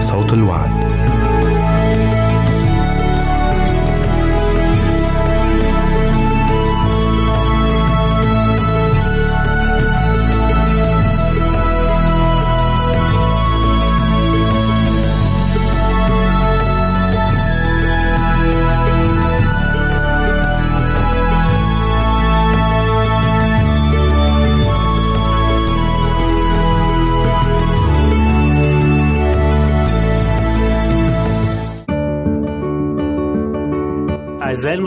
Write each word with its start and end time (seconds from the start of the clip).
صوت 0.00 0.32
الوعد. 0.32 0.87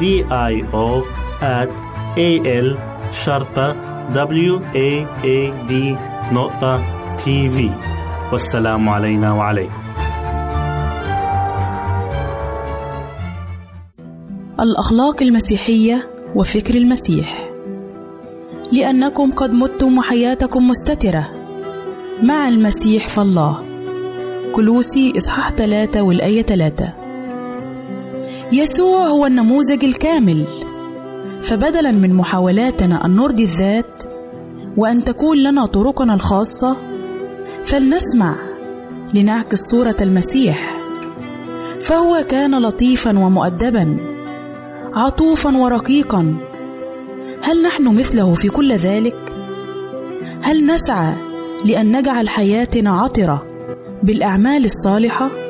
D 0.00 0.04
I 0.30 0.54
O 0.74 1.02
at 1.40 1.70
A 2.18 2.30
L 2.64 2.68
شرطة 3.12 3.76
W 4.12 4.60
A 4.74 5.06
A 5.24 5.38
D 5.68 5.72
نقطة 6.32 6.82
تي 7.16 7.48
في 7.48 7.70
والسلام 8.32 8.88
علينا 8.88 9.32
وعليكم. 9.32 9.72
الأخلاق 14.60 15.22
المسيحية 15.22 16.10
وفكر 16.34 16.74
المسيح. 16.74 17.50
لأنكم 18.72 19.32
قد 19.32 19.52
متم 19.52 19.98
وحياتكم 19.98 20.68
مستترة 20.68 21.24
مع 22.22 22.48
المسيح 22.48 23.08
فالله. 23.08 23.64
كلوسي 24.52 25.12
إصحاح 25.16 25.50
ثلاثة 25.50 26.02
والآية 26.02 26.42
ثلاثة. 26.42 27.05
يسوع 28.52 29.06
هو 29.06 29.26
النموذج 29.26 29.84
الكامل. 29.84 30.44
فبدلا 31.42 31.90
من 31.90 32.14
محاولاتنا 32.14 33.06
أن 33.06 33.16
نرضي 33.16 33.44
الذات 33.44 34.02
وأن 34.76 35.04
تكون 35.04 35.42
لنا 35.42 35.66
طرقنا 35.66 36.14
الخاصة 36.14 36.76
فلنسمع 37.64 38.36
لنعكس 39.14 39.58
صورة 39.58 39.96
المسيح. 40.00 40.76
فهو 41.80 42.24
كان 42.28 42.62
لطيفا 42.62 43.18
ومؤدبا 43.18 43.96
عطوفا 44.94 45.56
ورقيقا. 45.56 46.34
هل 47.42 47.62
نحن 47.62 47.96
مثله 47.98 48.34
في 48.34 48.48
كل 48.48 48.72
ذلك؟ 48.72 49.16
هل 50.42 50.66
نسعى 50.66 51.14
لأن 51.64 51.96
نجعل 51.96 52.28
حياتنا 52.28 53.00
عطرة 53.00 53.46
بالأعمال 54.02 54.64
الصالحة؟ 54.64 55.45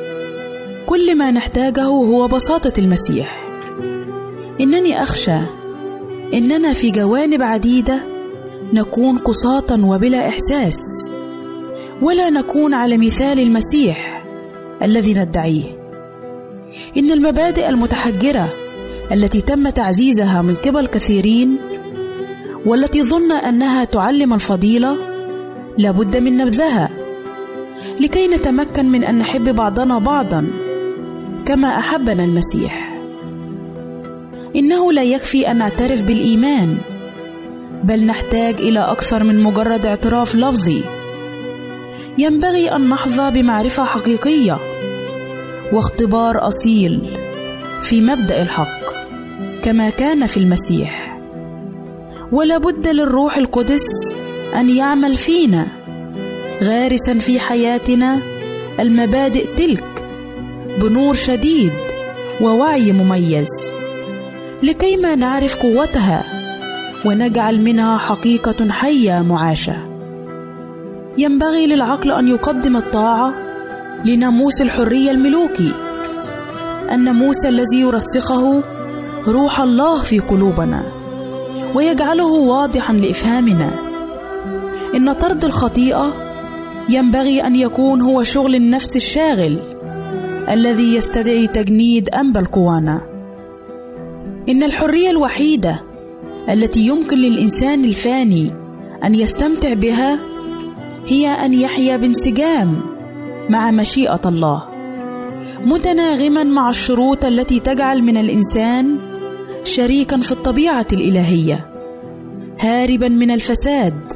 كل 0.86 1.14
ما 1.18 1.30
نحتاجه 1.30 1.82
هو 1.82 2.28
بساطة 2.28 2.72
المسيح. 2.78 3.46
إنني 4.60 5.02
أخشى 5.02 5.38
إننا 6.34 6.72
في 6.72 6.90
جوانب 6.90 7.42
عديدة 7.42 8.00
نكون 8.72 9.18
قساطا 9.18 9.80
وبلا 9.84 10.28
إحساس 10.28 10.78
ولا 12.02 12.30
نكون 12.30 12.74
على 12.74 12.98
مثال 12.98 13.40
المسيح 13.40 14.24
الذي 14.82 15.14
ندعيه. 15.14 15.64
إن 16.96 17.10
المبادئ 17.12 17.68
المتحجرة 17.68 18.48
التي 19.12 19.40
تم 19.40 19.68
تعزيزها 19.68 20.42
من 20.42 20.54
قبل 20.54 20.86
كثيرين 20.86 21.56
والتي 22.66 23.02
ظن 23.02 23.32
أنها 23.32 23.84
تعلم 23.84 24.34
الفضيلة 24.34 24.96
لابد 25.78 26.16
من 26.16 26.36
نبذها 26.36 26.90
لكي 28.00 28.28
نتمكن 28.28 28.86
من 28.86 29.04
أن 29.04 29.18
نحب 29.18 29.56
بعضنا 29.56 29.98
بعضا. 29.98 30.65
كما 31.46 31.78
أحبنا 31.78 32.24
المسيح. 32.24 32.92
إنه 34.56 34.92
لا 34.92 35.02
يكفي 35.02 35.50
أن 35.50 35.58
نعترف 35.58 36.02
بالإيمان 36.02 36.78
بل 37.84 38.06
نحتاج 38.06 38.54
إلى 38.54 38.80
أكثر 38.80 39.24
من 39.24 39.42
مجرد 39.42 39.86
اعتراف 39.86 40.34
لفظي. 40.34 40.80
ينبغي 42.18 42.76
أن 42.76 42.88
نحظى 42.88 43.30
بمعرفة 43.30 43.84
حقيقية 43.84 44.58
واختبار 45.72 46.48
أصيل 46.48 47.00
في 47.80 48.00
مبدأ 48.00 48.42
الحق 48.42 48.80
كما 49.62 49.90
كان 49.90 50.26
في 50.26 50.36
المسيح. 50.36 51.20
ولا 52.32 52.58
بد 52.58 52.86
للروح 52.86 53.36
القدس 53.36 54.14
أن 54.54 54.70
يعمل 54.70 55.16
فينا 55.16 55.66
غارسا 56.62 57.14
في 57.14 57.40
حياتنا 57.40 58.18
المبادئ 58.80 59.46
تلك. 59.56 59.95
بنور 60.80 61.14
شديد 61.14 61.72
ووعي 62.40 62.92
مميز. 62.92 63.72
لكيما 64.62 65.14
نعرف 65.14 65.56
قوتها 65.56 66.24
ونجعل 67.04 67.60
منها 67.60 67.98
حقيقة 67.98 68.70
حية 68.70 69.22
معاشة. 69.22 69.76
ينبغي 71.18 71.66
للعقل 71.66 72.10
أن 72.10 72.28
يقدم 72.28 72.76
الطاعة 72.76 73.32
لناموس 74.04 74.62
الحرية 74.62 75.10
الملوكي. 75.10 75.72
الناموس 76.92 77.46
الذي 77.46 77.80
يرسخه 77.80 78.62
روح 79.26 79.60
الله 79.60 80.02
في 80.02 80.18
قلوبنا 80.18 80.82
ويجعله 81.74 82.32
واضحا 82.32 82.92
لإفهامنا. 82.92 83.70
إن 84.96 85.12
طرد 85.12 85.44
الخطيئة 85.44 86.12
ينبغي 86.88 87.46
أن 87.46 87.56
يكون 87.56 88.02
هو 88.02 88.22
شغل 88.22 88.54
النفس 88.54 88.96
الشاغل 88.96 89.75
الذي 90.50 90.94
يستدعي 90.94 91.46
تجنيد 91.46 92.08
انبا 92.08 92.40
القوانا. 92.40 93.00
إن 94.48 94.62
الحرية 94.62 95.10
الوحيدة 95.10 95.82
التي 96.48 96.80
يمكن 96.80 97.16
للإنسان 97.16 97.84
الفاني 97.84 98.52
أن 99.04 99.14
يستمتع 99.14 99.72
بها 99.72 100.18
هي 101.06 101.28
أن 101.28 101.54
يحيا 101.54 101.96
بانسجام 101.96 102.80
مع 103.48 103.70
مشيئة 103.70 104.20
الله 104.26 104.68
متناغما 105.64 106.44
مع 106.44 106.70
الشروط 106.70 107.24
التي 107.24 107.60
تجعل 107.60 108.02
من 108.02 108.16
الإنسان 108.16 108.98
شريكا 109.64 110.16
في 110.16 110.32
الطبيعة 110.32 110.86
الإلهية 110.92 111.70
هاربا 112.58 113.08
من 113.08 113.30
الفساد 113.30 114.12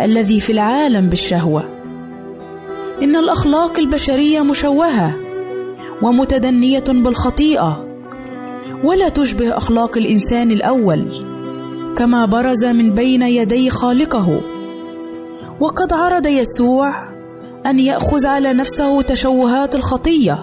الذي 0.00 0.40
في 0.40 0.52
العالم 0.52 1.06
بالشهوة. 1.06 1.64
إن 3.02 3.16
الأخلاق 3.16 3.78
البشرية 3.78 4.42
مشوهة 4.42 5.29
ومتدنية 6.02 6.84
بالخطيئة. 6.88 7.86
ولا 8.84 9.08
تشبه 9.08 9.56
أخلاق 9.56 9.96
الإنسان 9.96 10.50
الأول 10.50 11.24
كما 11.96 12.26
برز 12.26 12.64
من 12.64 12.90
بين 12.90 13.22
يدي 13.22 13.70
خالقه. 13.70 14.40
وقد 15.60 15.92
عرض 15.92 16.26
يسوع 16.26 17.12
أن 17.66 17.78
يأخذ 17.78 18.26
على 18.26 18.52
نفسه 18.52 19.02
تشوهات 19.02 19.74
الخطية. 19.74 20.38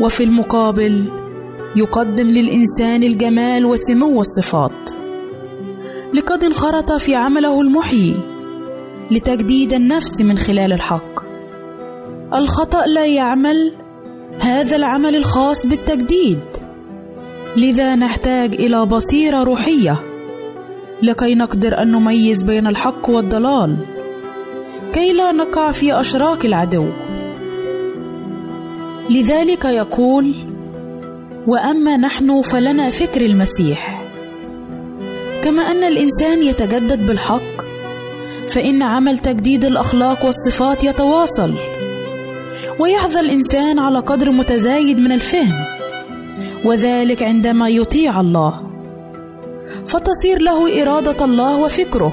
وفي 0.00 0.24
المقابل 0.24 1.04
يقدم 1.76 2.26
للإنسان 2.26 3.02
الجمال 3.02 3.66
وسمو 3.66 4.20
الصفات 4.20 4.90
لقد 6.14 6.44
انخرط 6.44 6.92
في 6.92 7.14
عمله 7.14 7.60
المحيي 7.60 8.14
لتجديد 9.10 9.72
النفس 9.72 10.20
من 10.20 10.38
خلال 10.38 10.72
الحق. 10.72 11.24
الخطأ 12.34 12.86
لا 12.86 13.06
يعمل 13.06 13.72
هذا 14.38 14.76
العمل 14.76 15.16
الخاص 15.16 15.66
بالتجديد. 15.66 16.40
لذا 17.56 17.94
نحتاج 17.94 18.54
إلى 18.54 18.86
بصيرة 18.86 19.42
روحية 19.42 20.02
لكي 21.02 21.34
نقدر 21.34 21.82
أن 21.82 21.92
نميز 21.92 22.42
بين 22.42 22.66
الحق 22.66 23.10
والضلال 23.10 23.76
كي 24.92 25.12
لا 25.12 25.32
نقع 25.32 25.72
في 25.72 26.00
أشراك 26.00 26.46
العدو. 26.46 26.86
لذلك 29.10 29.64
يقول 29.64 30.34
وأما 31.46 31.96
نحن 31.96 32.42
فلنا 32.42 32.90
فكر 32.90 33.20
المسيح. 33.20 34.02
كما 35.44 35.62
أن 35.62 35.84
الإنسان 35.84 36.42
يتجدد 36.42 37.06
بالحق 37.06 37.54
فإن 38.48 38.82
عمل 38.82 39.18
تجديد 39.18 39.64
الأخلاق 39.64 40.24
والصفات 40.24 40.84
يتواصل. 40.84 41.54
ويحظى 42.78 43.20
الإنسان 43.20 43.78
على 43.78 43.98
قدر 43.98 44.30
متزايد 44.30 44.98
من 44.98 45.12
الفهم 45.12 45.54
وذلك 46.64 47.22
عندما 47.22 47.68
يطيع 47.68 48.20
الله 48.20 48.60
فتصير 49.86 50.42
له 50.42 50.82
إرادة 50.82 51.24
الله 51.24 51.56
وفكره. 51.56 52.12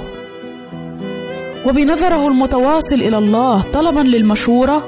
وبنظره 1.68 2.28
المتواصل 2.28 2.96
إلى 2.96 3.18
الله 3.18 3.62
طلبا 3.74 4.00
للمشورة 4.00 4.88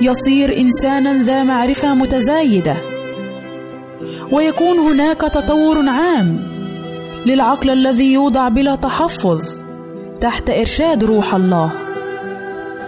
يصير 0.00 0.58
انسانا 0.58 1.22
ذا 1.22 1.42
معرفة 1.42 1.94
متزايدة. 1.94 2.76
ويكون 4.32 4.78
هناك 4.78 5.20
تطور 5.20 5.88
عام 5.88 6.40
للعقل 7.26 7.70
الذي 7.70 8.12
يوضع 8.12 8.48
بلا 8.48 8.74
تحفظ 8.74 9.42
تحت 10.20 10.50
إرشاد 10.50 11.04
روح 11.04 11.34
الله. 11.34 11.70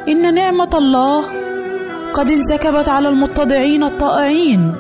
إن 0.09 0.35
نعمة 0.35 0.71
الله 0.75 1.25
قد 2.19 2.31
انسكبت 2.31 2.89
على 2.89 3.09
المتضعين 3.09 3.83
الطائعين 3.83 4.73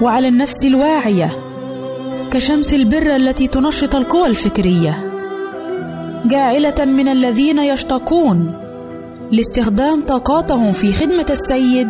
وعلى 0.00 0.28
النفس 0.28 0.64
الواعية 0.64 1.30
كشمس 2.30 2.74
البر 2.74 3.16
التي 3.16 3.46
تنشط 3.46 3.94
القوى 3.94 4.26
الفكرية 4.26 5.12
جاعلة 6.24 6.84
من 6.84 7.08
الذين 7.08 7.58
يشتاقون 7.58 8.52
لاستخدام 9.30 10.02
طاقاتهم 10.02 10.72
في 10.72 10.92
خدمة 10.92 11.26
السيد 11.30 11.88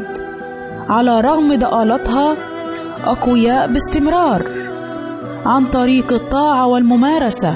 على 0.88 1.20
رغم 1.20 1.54
ضالتها 1.54 2.36
أقوياء 3.04 3.66
باستمرار 3.66 4.46
عن 5.46 5.66
طريق 5.66 6.12
الطاعة 6.12 6.66
والممارسة 6.66 7.54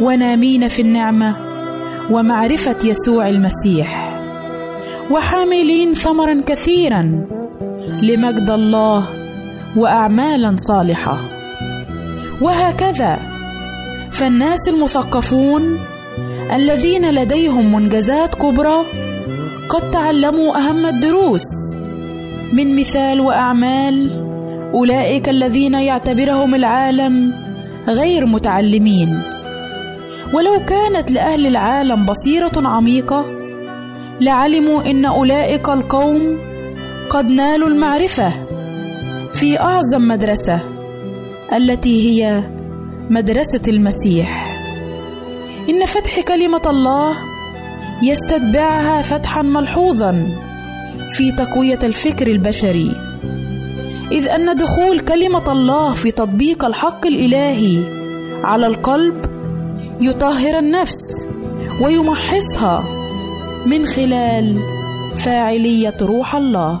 ونامين 0.00 0.68
في 0.68 0.82
النعمة 0.82 1.36
ومعرفة 2.10 2.76
يسوع 2.84 3.28
المسيح. 3.28 4.01
وحاملين 5.10 5.94
ثمرا 5.94 6.42
كثيرا 6.46 7.26
لمجد 8.02 8.50
الله 8.50 9.04
واعمالا 9.76 10.56
صالحة. 10.58 11.16
وهكذا 12.40 13.18
فالناس 14.10 14.68
المثقفون 14.68 15.78
الذين 16.52 17.10
لديهم 17.10 17.72
منجزات 17.72 18.34
كبرى 18.34 18.84
قد 19.68 19.90
تعلموا 19.90 20.56
أهم 20.56 20.86
الدروس. 20.86 21.42
من 22.52 22.76
مثال 22.76 23.20
وأعمال 23.20 24.10
أولئك 24.74 25.28
الذين 25.28 25.74
يعتبرهم 25.74 26.54
العالم 26.54 27.32
غير 27.88 28.26
متعلمين. 28.26 29.22
ولو 30.32 30.60
كانت 30.68 31.10
لأهل 31.10 31.46
العالم 31.46 32.06
بصيرة 32.06 32.68
عميقة 32.68 33.41
لعلموا 34.24 34.90
إن 34.90 35.04
أولئك 35.04 35.68
القوم 35.68 36.38
قد 37.10 37.30
نالوا 37.30 37.68
المعرفة 37.68 38.32
في 39.32 39.60
أعظم 39.60 40.08
مدرسة 40.08 40.60
التي 41.52 42.10
هي 42.10 42.42
مدرسة 43.10 43.60
المسيح. 43.68 44.56
إن 45.68 45.86
فتح 45.86 46.20
كلمة 46.20 46.62
الله 46.66 47.14
يستتبعها 48.02 49.02
فتحا 49.02 49.42
ملحوظا 49.42 50.26
في 51.16 51.32
تقوية 51.32 51.78
الفكر 51.82 52.26
البشري. 52.26 52.90
إذ 54.12 54.28
أن 54.28 54.56
دخول 54.56 55.00
كلمة 55.00 55.52
الله 55.52 55.94
في 55.94 56.10
تطبيق 56.10 56.64
الحق 56.64 57.06
الإلهي 57.06 57.78
على 58.44 58.66
القلب 58.66 59.26
يطهر 60.00 60.58
النفس 60.58 61.26
ويمحصها 61.80 63.01
من 63.66 63.86
خلال 63.86 64.58
فاعلية 65.16 65.94
روح 66.00 66.34
الله. 66.34 66.80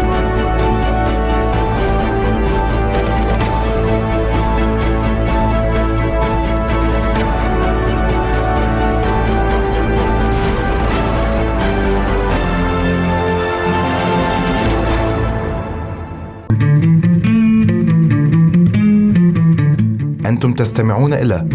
أنتم 20.31 20.53
تستمعون 20.53 21.13
إلى 21.13 21.45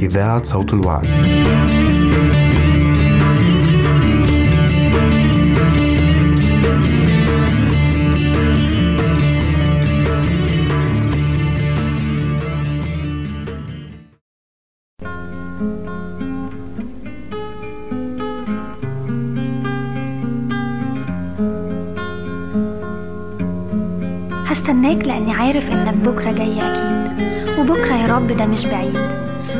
إذاعة 0.00 0.42
صوت 0.42 0.74
الوعد. 0.74 1.06
هستناك 24.46 25.04
لأني 25.04 25.32
عارف 25.32 25.70
إنك 25.70 25.89
بكرة 26.04 26.32
جاي 26.32 26.58
أكيد 26.58 27.28
وبكرة 27.58 27.94
يا 27.94 28.16
رب 28.16 28.36
ده 28.36 28.46
مش 28.46 28.66
بعيد. 28.66 28.98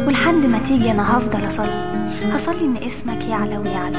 ولحد 0.06 0.46
ما 0.46 0.58
تيجي 0.58 0.90
أنا 0.90 1.18
هفضل 1.18 1.46
أصلي. 1.46 1.90
هصلي 2.32 2.64
إن 2.64 2.76
اسمك 2.86 3.26
يعلى 3.28 3.58
ويعلى 3.58 3.98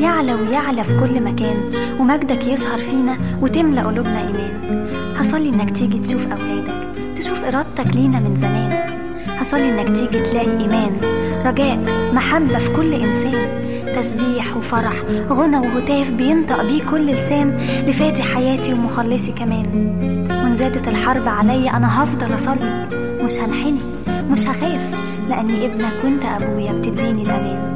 يعلى 0.00 0.34
ويعلى 0.34 0.84
في 0.84 1.00
كل 1.00 1.22
مكان 1.22 1.56
ومجدك 2.00 2.46
يظهر 2.46 2.78
فينا 2.78 3.16
وتملى 3.40 3.80
قلوبنا 3.80 4.18
إيمان. 4.18 4.86
هصلي 5.16 5.48
إنك 5.48 5.70
تيجي 5.70 5.98
تشوف 5.98 6.26
أولادك 6.26 6.88
تشوف 7.16 7.44
إرادتك 7.44 7.96
لينا 7.96 8.20
من 8.20 8.36
زمان. 8.36 8.96
هصلي 9.28 9.68
إنك 9.68 9.96
تيجي 9.96 10.20
تلاقي 10.20 10.60
إيمان 10.60 10.96
رجاء 11.44 11.78
محبة 12.12 12.58
في 12.58 12.70
كل 12.70 12.94
إنسان. 12.94 13.66
تسبيح 13.96 14.56
وفرح 14.56 15.02
غنى 15.30 15.56
وهتاف 15.56 16.10
بينطق 16.10 16.62
بيه 16.62 16.82
كل 16.82 17.06
لسان 17.06 17.58
لفادي 17.86 18.22
حياتي 18.22 18.72
ومخلصي 18.72 19.32
كمان. 19.32 20.25
زادت 20.56 20.88
الحرب 20.88 21.28
عليا 21.28 21.76
أنا 21.76 22.02
هفضل 22.04 22.34
أصلي. 22.34 22.86
مش 23.22 23.38
هنحني 23.38 23.80
مش 24.30 24.46
هخاف 24.46 24.90
لأني 25.28 25.66
ابنك 25.66 25.92
وانت 26.04 26.24
أبويا 26.24 26.72
بتديني 26.72 27.22
الأمان 27.22 27.75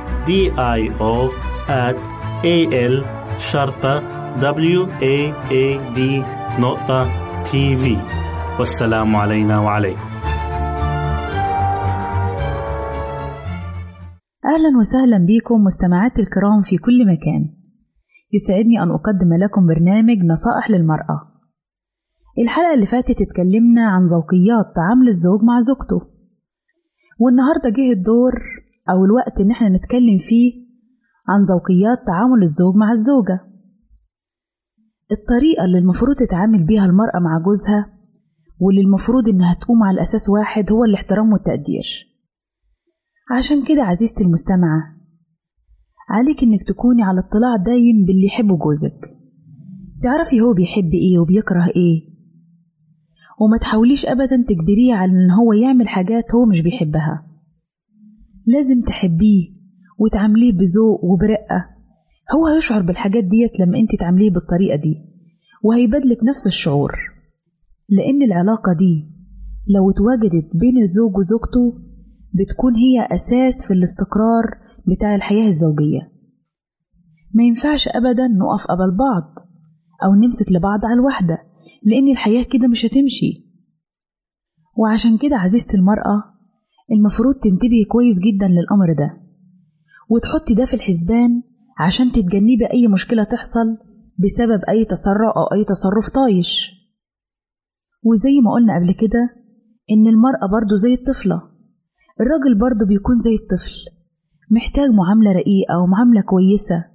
D 0.29 0.31
I 0.79 0.81
O 1.13 1.15
at 1.67 1.97
A 2.45 2.57
L 2.93 2.95
شرطة 3.37 3.99
W 4.39 4.81
A 5.01 5.17
A 5.51 5.95
D 5.97 5.99
نقطة 6.59 7.09
تي 7.43 7.75
في 7.75 7.97
والسلام 8.59 9.15
علينا 9.15 9.59
وعليكم. 9.59 9.99
أهلا 14.45 14.77
وسهلا 14.79 15.17
بكم 15.17 15.63
مستمعاتي 15.63 16.21
الكرام 16.21 16.61
في 16.61 16.77
كل 16.77 17.07
مكان. 17.07 17.53
يسعدني 18.33 18.83
أن 18.83 18.91
أقدم 18.91 19.33
لكم 19.43 19.67
برنامج 19.67 20.17
نصائح 20.17 20.69
للمرأة. 20.69 21.31
الحلقة 22.39 22.73
اللي 22.73 22.85
فاتت 22.85 23.21
اتكلمنا 23.21 23.87
عن 23.87 24.03
ذوقيات 24.03 24.65
تعامل 24.75 25.07
الزوج 25.07 25.43
مع 25.43 25.59
زوجته. 25.59 26.11
والنهاردة 27.19 27.69
جه 27.69 27.91
الدور 27.91 28.33
أو 28.91 29.05
الوقت 29.05 29.41
إن 29.41 29.51
إحنا 29.51 29.69
نتكلم 29.69 30.17
فيه 30.17 30.53
عن 31.27 31.39
ذوقيات 31.41 32.05
تعامل 32.05 32.41
الزوج 32.41 32.75
مع 32.75 32.91
الزوجة. 32.91 33.39
الطريقة 35.11 35.65
اللي 35.65 35.77
المفروض 35.77 36.15
تتعامل 36.15 36.63
بيها 36.65 36.85
المرأة 36.85 37.19
مع 37.19 37.43
جوزها 37.45 37.93
واللي 38.59 38.81
المفروض 38.81 39.29
إنها 39.29 39.53
تقوم 39.53 39.83
على 39.83 40.01
أساس 40.01 40.29
واحد 40.29 40.71
هو 40.71 40.83
الاحترام 40.85 41.31
والتقدير. 41.31 41.85
عشان 43.31 43.63
كده 43.63 43.83
عزيزتي 43.83 44.23
المستمعة 44.23 44.81
عليك 46.09 46.43
إنك 46.43 46.63
تكوني 46.63 47.03
على 47.03 47.19
اطلاع 47.19 47.55
دايم 47.65 48.05
باللي 48.07 48.25
يحبه 48.25 48.57
جوزك. 48.57 48.99
تعرفي 50.03 50.41
هو 50.41 50.53
بيحب 50.53 50.89
إيه 50.93 51.19
وبيكره 51.19 51.65
إيه. 51.65 52.11
وما 53.41 53.57
تحاوليش 53.57 54.05
أبدا 54.05 54.45
تجبريه 54.47 54.93
على 54.93 55.11
إن 55.11 55.31
هو 55.31 55.53
يعمل 55.53 55.87
حاجات 55.87 56.23
هو 56.35 56.45
مش 56.45 56.61
بيحبها. 56.61 57.30
لازم 58.47 58.81
تحبيه 58.87 59.47
وتعامليه 59.99 60.51
بذوق 60.51 61.03
وبرقة. 61.03 61.65
هو 62.35 62.47
هيشعر 62.55 62.81
بالحاجات 62.81 63.23
ديت 63.23 63.59
لما 63.59 63.77
انت 63.77 63.95
تعامليه 63.99 64.31
بالطريقة 64.31 64.75
دي 64.75 64.95
وهيبادلك 65.63 66.17
نفس 66.29 66.47
الشعور. 66.47 66.91
لأن 67.89 68.21
العلاقة 68.23 68.73
دي 68.79 69.11
لو 69.75 69.91
اتواجدت 69.91 70.49
بين 70.55 70.81
الزوج 70.81 71.17
وزوجته 71.17 71.73
بتكون 72.33 72.75
هي 72.75 73.07
أساس 73.15 73.67
في 73.67 73.73
الاستقرار 73.73 74.43
بتاع 74.87 75.15
الحياة 75.15 75.47
الزوجية. 75.47 76.11
ما 77.33 77.43
ينفعش 77.43 77.87
أبدا 77.87 78.27
نقف 78.27 78.65
قبل 78.67 78.97
بعض 78.97 79.33
أو 80.03 80.15
نمسك 80.23 80.51
لبعض 80.51 80.79
على 80.85 80.93
الوحدة 80.93 81.37
لأن 81.83 82.07
الحياة 82.11 82.43
كده 82.43 82.67
مش 82.67 82.85
هتمشي. 82.85 83.51
وعشان 84.77 85.17
كده 85.17 85.35
عزيزتي 85.35 85.77
المرأة 85.77 86.23
المفروض 86.91 87.35
تنتبهي 87.35 87.83
كويس 87.85 88.19
جدا 88.19 88.47
للأمر 88.47 88.93
ده 88.97 89.21
وتحطي 90.09 90.53
ده 90.53 90.65
في 90.65 90.73
الحسبان 90.73 91.41
عشان 91.79 92.11
تتجنبي 92.11 92.65
أي 92.73 92.87
مشكلة 92.87 93.23
تحصل 93.23 93.77
بسبب 94.19 94.61
أي 94.69 94.85
تسرع 94.85 95.29
أو 95.37 95.43
أي 95.43 95.63
تصرف 95.63 96.09
طايش. 96.09 96.71
وزي 98.03 98.39
ما 98.45 98.51
قلنا 98.51 98.75
قبل 98.75 98.93
كده 98.93 99.29
إن 99.91 100.07
المرأة 100.07 100.47
برضو 100.51 100.75
زي 100.75 100.93
الطفلة 100.93 101.41
الراجل 102.21 102.57
برضو 102.59 102.85
بيكون 102.85 103.15
زي 103.15 103.35
الطفل 103.35 103.73
محتاج 104.51 104.89
معاملة 104.89 105.31
رقيقة 105.31 105.79
ومعاملة 105.83 106.21
كويسة. 106.21 106.85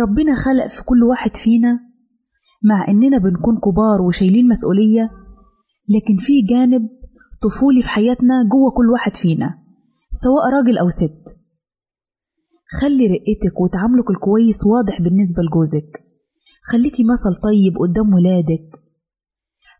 ربنا 0.00 0.34
خلق 0.34 0.66
في 0.66 0.84
كل 0.84 1.02
واحد 1.10 1.36
فينا 1.36 1.80
مع 2.64 2.88
إننا 2.88 3.18
بنكون 3.18 3.56
كبار 3.56 4.02
وشايلين 4.02 4.48
مسؤولية 4.48 5.10
لكن 5.88 6.16
في 6.18 6.42
جانب 6.42 6.88
طفولي 7.42 7.82
في 7.82 7.88
حياتنا 7.88 8.34
جوه 8.52 8.70
كل 8.76 8.90
واحد 8.92 9.16
فينا 9.16 9.58
سواء 10.10 10.44
راجل 10.56 10.78
أو 10.78 10.88
ست. 10.88 11.36
خلي 12.80 13.06
رقتك 13.06 13.60
وتعاملك 13.60 14.10
الكويس 14.10 14.66
واضح 14.66 15.02
بالنسبة 15.02 15.42
لجوزك. 15.42 16.04
خليكي 16.62 17.02
مثل 17.04 17.40
طيب 17.42 17.78
قدام 17.78 18.14
ولادك. 18.14 18.82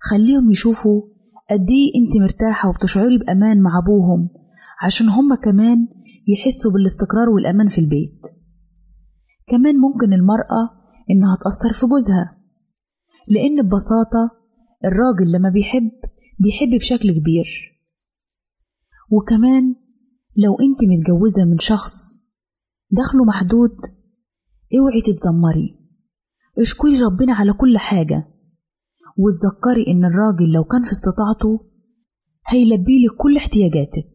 خليهم 0.01 0.51
يشوفوا 0.51 1.03
قد 1.51 1.66
إيه 1.71 1.90
أنت 2.01 2.23
مرتاحة 2.23 2.69
وبتشعري 2.69 3.19
بأمان 3.19 3.62
مع 3.62 3.79
أبوهم 3.79 4.29
عشان 4.83 5.09
هما 5.09 5.37
كمان 5.37 5.88
يحسوا 6.29 6.73
بالاستقرار 6.73 7.29
والأمان 7.29 7.69
في 7.69 7.79
البيت. 7.81 8.21
كمان 9.49 9.75
ممكن 9.77 10.12
المرأة 10.12 10.71
إنها 11.11 11.37
تأثر 11.45 11.73
في 11.73 11.87
جوزها 11.87 12.37
لأن 13.29 13.62
ببساطة 13.62 14.31
الراجل 14.85 15.33
لما 15.33 15.49
بيحب 15.51 15.90
بيحب 16.38 16.79
بشكل 16.79 17.12
كبير. 17.12 17.46
وكمان 19.11 19.75
لو 20.37 20.55
انت 20.55 20.79
متجوزة 20.85 21.44
من 21.44 21.59
شخص 21.59 21.92
دخله 22.90 23.25
محدود 23.25 23.77
اوعي 24.79 25.01
تتذمري. 25.01 25.79
اشكري 26.59 27.01
ربنا 27.01 27.35
على 27.35 27.53
كل 27.53 27.79
حاجة 27.79 28.29
وتذكري 29.18 29.92
إن 29.92 30.05
الراجل 30.05 30.53
لو 30.53 30.64
كان 30.64 30.83
في 30.83 30.92
استطاعته 30.92 31.66
هيلبيلك 32.46 33.16
كل 33.18 33.37
احتياجاتك. 33.37 34.12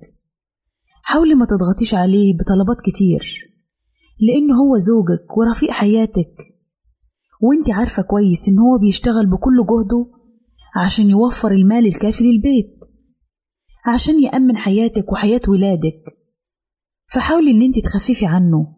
حاولي 1.04 1.36
ما 1.36 1.46
تضغطيش 1.46 1.94
عليه 1.94 2.34
بطلبات 2.38 2.82
كتير 2.82 3.52
لأن 4.20 4.52
هو 4.52 4.78
زوجك 4.78 5.38
ورفيق 5.38 5.72
حياتك 5.72 6.36
وانت 7.42 7.70
عارفة 7.70 8.04
كويس 8.04 8.48
إن 8.50 8.60
هو 8.60 8.78
بيشتغل 8.78 9.26
بكل 9.26 9.58
جهده 9.70 10.21
عشان 10.76 11.10
يوفر 11.10 11.52
المال 11.52 11.86
الكافي 11.86 12.24
للبيت 12.24 12.80
عشان 13.86 14.24
يأمن 14.24 14.58
حياتك 14.58 15.12
وحياة 15.12 15.42
ولادك. 15.48 16.04
فحاولي 17.14 17.52
إن 17.52 17.62
انت 17.62 17.80
تخففي 17.80 18.26
عنه. 18.26 18.76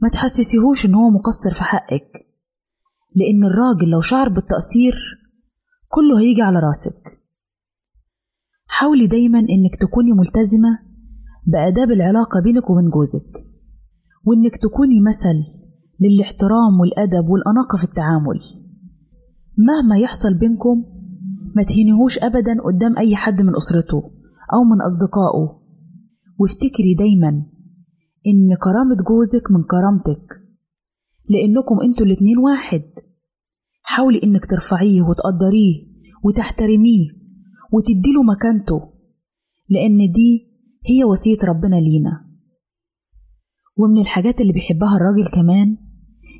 ما 0.00 0.08
تحسسيهوش 0.08 0.86
إن 0.86 0.94
هو 0.94 1.10
مقصر 1.10 1.50
في 1.54 1.62
حقك 1.64 2.26
لأن 3.16 3.44
الراجل 3.44 3.90
لو 3.90 4.00
شعر 4.00 4.28
بالتقصير 4.28 4.94
كله 5.88 6.20
هيجي 6.20 6.42
على 6.42 6.58
راسك. 6.58 7.20
حاولي 8.66 9.06
دايما 9.06 9.38
إنك 9.38 9.76
تكوني 9.80 10.12
ملتزمة 10.12 10.78
بآداب 11.46 11.90
العلاقة 11.90 12.40
بينك 12.40 12.70
وبين 12.70 12.90
جوزك 12.90 13.46
وإنك 14.24 14.56
تكوني 14.56 15.00
مثل 15.00 15.36
للاحترام 16.00 16.80
والأدب 16.80 17.28
والأناقة 17.28 17.76
في 17.76 17.84
التعامل. 17.84 18.40
مهما 19.58 19.98
يحصل 19.98 20.38
بينكم 20.38 20.84
ما 21.56 21.62
تهينيهوش 21.62 22.18
أبدا 22.18 22.56
قدام 22.64 22.98
أي 22.98 23.16
حد 23.16 23.42
من 23.42 23.56
أسرته 23.56 23.98
أو 24.54 24.64
من 24.64 24.82
أصدقائه. 24.82 25.62
وافتكري 26.38 26.94
دايما 26.98 27.28
إن 28.26 28.56
كرامة 28.64 28.96
جوزك 29.08 29.50
من 29.50 29.62
كرامتك 29.70 30.26
لأنكم 31.30 31.80
أنتوا 31.84 32.06
الاتنين 32.06 32.38
واحد. 32.38 32.82
حاولي 33.82 34.20
إنك 34.24 34.46
ترفعيه 34.46 35.02
وتقدريه 35.02 35.74
وتحترميه 36.24 37.08
وتديله 37.72 38.22
مكانته 38.22 38.92
لأن 39.68 39.98
دي 39.98 40.52
هي 40.86 41.04
وصية 41.04 41.48
ربنا 41.48 41.76
لينا. 41.76 42.24
ومن 43.76 44.00
الحاجات 44.00 44.40
اللي 44.40 44.52
بيحبها 44.52 44.96
الراجل 44.96 45.26
كمان 45.28 45.76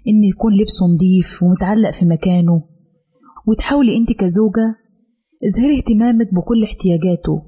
إن 0.09 0.25
يكون 0.25 0.53
لبسه 0.55 0.87
نضيف 0.94 1.42
ومتعلق 1.42 1.90
في 1.90 2.05
مكانه 2.05 2.62
وتحاولي 3.46 3.96
أنت 3.96 4.12
كزوجة 4.12 4.82
اظهري 5.45 5.77
اهتمامك 5.79 6.35
بكل 6.35 6.65
احتياجاته. 6.65 7.43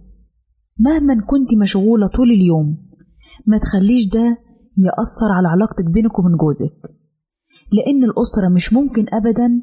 مهما 0.79 1.15
كنت 1.27 1.55
مشغولة 1.63 2.07
طول 2.07 2.31
اليوم 2.31 2.79
ما 3.47 3.59
تخليش 3.59 4.07
ده 4.07 4.39
يأثر 4.79 5.33
على 5.37 5.49
علاقتك 5.49 5.85
بينك 5.85 6.19
وبين 6.19 6.37
جوزك. 6.37 6.95
لأن 7.73 8.05
الأسرة 8.05 8.49
مش 8.55 8.73
ممكن 8.73 9.07
أبدا 9.13 9.63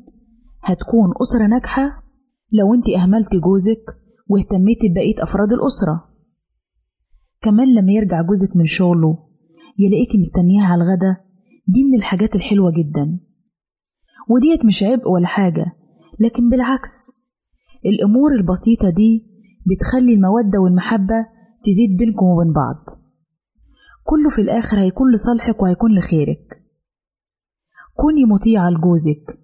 هتكون 0.62 1.10
أسرة 1.22 1.48
ناجحة 1.48 2.04
لو 2.52 2.74
أنت 2.74 2.90
أهملتي 2.90 3.40
جوزك 3.40 3.84
واهتميتي 4.30 4.90
ببقية 4.90 5.24
أفراد 5.24 5.54
الأسرة. 5.54 6.10
كمان 7.42 7.76
لما 7.76 7.92
يرجع 7.92 8.22
جوزك 8.22 8.58
من 8.58 8.66
شغله 8.66 9.18
يلاقيكي 9.80 10.18
مستنياها 10.18 10.66
على 10.66 10.84
الغدا 10.84 11.18
دي 11.68 11.84
من 11.84 11.98
الحاجات 11.98 12.36
الحلوة 12.36 12.72
جدا. 12.72 13.20
وديت 14.30 14.66
مش 14.66 14.84
عبء 14.84 15.10
ولا 15.10 15.28
حاجة 15.28 15.66
لكن 16.20 16.50
بالعكس 16.50 17.21
الأمور 17.86 18.32
البسيطة 18.36 18.90
دي 18.90 19.26
بتخلي 19.66 20.14
المودة 20.14 20.60
والمحبة 20.60 21.26
تزيد 21.64 21.98
بينكم 21.98 22.26
وبين 22.26 22.54
بعض. 22.54 22.86
كله 24.04 24.30
في 24.30 24.42
الآخر 24.42 24.80
هيكون 24.80 25.14
لصالحك 25.14 25.62
وهيكون 25.62 25.96
لخيرك. 25.98 26.64
كوني 27.96 28.26
مطيعة 28.26 28.70
لجوزك 28.70 29.40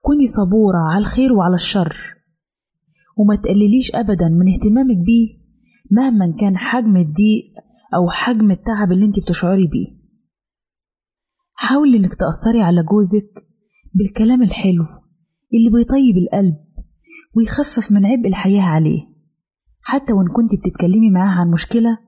كوني 0.00 0.26
صبورة 0.26 0.78
على 0.78 0.98
الخير 0.98 1.32
وعلى 1.32 1.54
الشر. 1.54 1.96
وما 3.18 3.36
تقلليش 3.36 3.94
أبدا 3.94 4.28
من 4.28 4.52
اهتمامك 4.52 4.96
بيه 4.96 5.42
مهما 5.90 6.36
كان 6.40 6.56
حجم 6.56 6.96
الضيق 6.96 7.44
أو 7.94 8.10
حجم 8.10 8.50
التعب 8.50 8.92
اللي 8.92 9.04
انت 9.04 9.20
بتشعري 9.20 9.66
بيه. 9.66 10.02
حاولي 11.56 11.96
إنك 11.98 12.14
تأثري 12.14 12.62
على 12.62 12.82
جوزك 12.82 13.46
بالكلام 13.94 14.42
الحلو 14.42 14.84
اللي 15.54 15.70
بيطيب 15.70 16.16
القلب 16.16 16.56
ويخفف 17.36 17.92
من 17.92 18.06
عبء 18.06 18.28
الحياة 18.28 18.62
عليه. 18.62 19.00
حتى 19.80 20.12
وإن 20.12 20.26
كنت 20.28 20.50
بتتكلمي 20.54 21.10
معاه 21.10 21.40
عن 21.40 21.50
مشكلة 21.50 21.98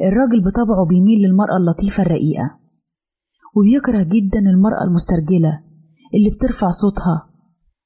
الراجل 0.00 0.44
بطبعه 0.44 0.86
بيميل 0.88 1.18
للمرأة 1.18 1.56
اللطيفة 1.56 2.02
الرقيقة 2.02 2.58
وبيكره 3.56 4.02
جدا 4.02 4.38
المرأة 4.38 4.84
المسترجلة 4.84 5.62
اللي 6.14 6.30
بترفع 6.30 6.70
صوتها 6.70 7.30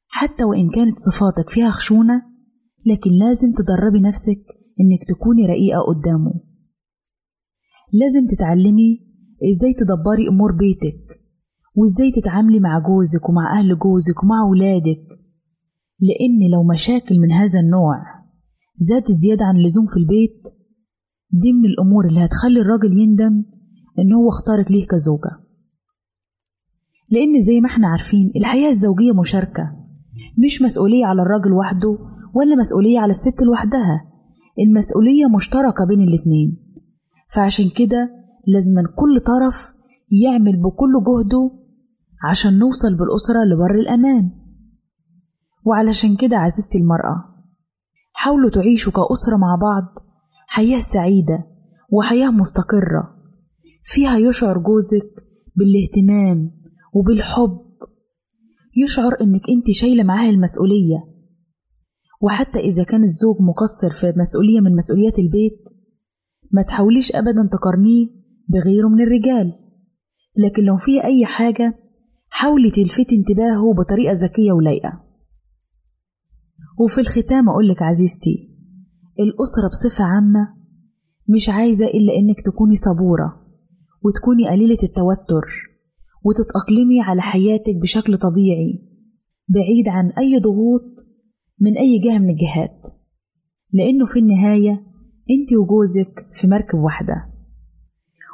حتى 0.09 0.44
وإن 0.44 0.71
كانت 0.71 0.97
صفاتك 0.99 1.51
فيها 1.51 1.71
خشونة 1.71 2.23
لكن 2.87 3.11
لازم 3.11 3.49
تدربي 3.59 4.01
نفسك 4.01 4.38
إنك 4.81 5.05
تكوني 5.09 5.47
رقيقة 5.47 5.81
قدامه. 5.81 6.33
لازم 7.92 8.21
تتعلمي 8.37 9.01
إزاي 9.51 9.73
تدبري 9.73 10.29
أمور 10.29 10.53
بيتك 10.53 11.21
وإزاي 11.77 12.11
تتعاملي 12.11 12.61
مع 12.61 12.79
جوزك 12.79 13.29
ومع 13.29 13.59
أهل 13.59 13.79
جوزك 13.79 14.23
ومع 14.23 14.42
ولادك 14.51 15.17
لأن 16.00 16.50
لو 16.52 16.62
مشاكل 16.72 17.20
من 17.20 17.32
هذا 17.32 17.61
النوع 17.61 17.96
زادت 18.76 19.12
زيادة 19.12 19.44
عن 19.44 19.56
اللزوم 19.56 19.84
في 19.87 20.00
البيت 20.00 20.42
دي 21.32 21.52
من 21.52 21.64
الأمور 21.64 22.06
اللي 22.08 22.24
هتخلي 22.24 22.61
الراجل 22.61 22.98
يندم 22.98 23.44
إن 23.98 24.12
هو 24.12 24.28
اختارك 24.28 24.70
ليه 24.70 24.87
كزوجة. 24.87 25.30
لأن 27.11 27.40
زي 27.40 27.61
ما 27.61 27.68
إحنا 27.68 27.88
عارفين 27.88 28.30
الحياة 28.37 28.68
الزوجية 28.70 29.12
مشاركة 29.20 29.74
مش 30.44 30.62
مسؤولية 30.62 31.06
على 31.06 31.22
الراجل 31.22 31.52
وحده 31.52 31.98
ولا 32.34 32.56
مسؤولية 32.58 32.98
على 33.00 33.11
الست 33.11 33.42
لوحدها 33.42 34.04
المسؤولية 34.58 35.26
مشتركة 35.37 35.84
بين 35.88 36.00
الاتنين. 36.00 36.56
فعشان 37.34 37.68
كده 37.76 38.11
لازم 38.46 38.74
كل 38.96 39.20
طرف 39.20 39.72
يعمل 40.24 40.56
بكل 40.62 40.92
جهده 41.06 41.50
عشان 42.30 42.58
نوصل 42.58 42.96
بالأسرة 42.96 43.44
لبر 43.44 43.80
الأمان. 43.80 44.30
وعلشان 45.68 46.16
كده 46.16 46.37
عزيزتي 46.37 46.78
المرأة 46.78 47.24
حاولوا 48.12 48.50
تعيشوا 48.50 48.92
كأسرة 48.92 49.37
مع 49.37 49.59
بعض 49.62 49.85
حياة 50.46 50.81
سعيدة 50.81 51.46
وحياة 51.92 52.31
مستقرة 52.31 53.14
فيها 53.85 54.18
يشعر 54.18 54.59
جوزك 54.59 55.11
بالاهتمام 55.57 56.50
وبالحب 56.94 57.59
يشعر 58.76 59.12
إنك 59.20 59.50
أنت 59.50 59.70
شايلة 59.70 60.02
معاه 60.02 60.31
المسؤولية 60.31 61.04
وحتى 62.22 62.59
إذا 62.59 62.85
كان 62.85 63.02
الزوج 63.02 63.37
مقصر 63.40 63.90
في 63.90 64.18
مسؤولية 64.18 64.61
من 64.61 64.76
مسؤوليات 64.76 65.18
البيت 65.18 65.59
ما 66.52 66.62
تحاوليش 66.62 67.16
أبدا 67.16 67.48
تقارنيه 67.52 68.07
بغيره 68.48 68.88
من 68.88 69.00
الرجال 69.00 69.52
لكن 70.37 70.62
لو 70.62 70.76
فيه 70.76 71.04
أي 71.04 71.26
حاجة 71.26 71.74
حاولي 72.28 72.70
تلفتي 72.70 73.16
انتباهه 73.16 73.74
بطريقة 73.74 74.12
ذكية 74.12 74.52
ولايقة. 74.52 75.08
وفي 76.80 77.00
الختام 77.00 77.48
أقولك 77.48 77.82
عزيزتي 77.82 78.48
الأسرة 79.20 79.68
بصفة 79.68 80.04
عامة 80.04 80.54
مش 81.28 81.48
عايزة 81.48 81.86
إلا 81.86 82.16
إنك 82.16 82.40
تكوني 82.40 82.74
صبورة 82.74 83.46
وتكوني 84.04 84.48
قليلة 84.48 84.78
التوتر 84.82 85.44
وتتأقلمي 86.24 87.00
على 87.00 87.22
حياتك 87.22 87.76
بشكل 87.82 88.16
طبيعي 88.16 88.88
بعيد 89.48 89.88
عن 89.88 90.10
أي 90.18 90.38
ضغوط 90.38 91.06
من 91.60 91.78
أي 91.78 91.98
جهة 91.98 92.18
من 92.18 92.30
الجهات 92.30 92.86
لأنه 93.72 94.04
في 94.06 94.18
النهاية 94.18 94.72
أنت 95.30 95.52
وجوزك 95.52 96.26
في 96.32 96.46
مركب 96.46 96.78
واحدة. 96.78 97.14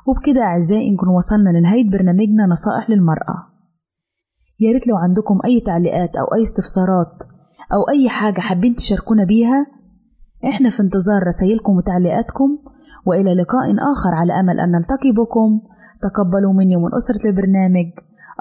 وبكده 0.08 0.42
أعزائي 0.42 0.90
نكون 0.90 1.08
وصلنا 1.08 1.58
لنهاية 1.58 1.90
برنامجنا 1.90 2.46
نصائح 2.46 2.90
للمرأة. 2.90 3.36
يا 4.60 4.72
ريت 4.72 4.86
لو 4.88 4.96
عندكم 4.96 5.38
أي 5.44 5.60
تعليقات 5.60 6.16
أو 6.16 6.24
أي 6.34 6.42
استفسارات 6.42 7.33
أو 7.72 7.88
أي 7.88 8.08
حاجة 8.08 8.40
حابين 8.40 8.74
تشاركونا 8.74 9.24
بيها 9.24 9.66
إحنا 10.48 10.70
في 10.70 10.80
انتظار 10.82 11.26
رسائلكم 11.26 11.72
وتعليقاتكم 11.72 12.58
وإلى 13.06 13.34
لقاء 13.34 13.66
آخر 13.92 14.14
على 14.14 14.40
أمل 14.40 14.60
أن 14.60 14.70
نلتقي 14.70 15.12
بكم. 15.12 15.60
تقبلوا 16.02 16.52
مني 16.52 16.76
ومن 16.76 16.94
أسرة 16.94 17.30
البرنامج 17.30 17.86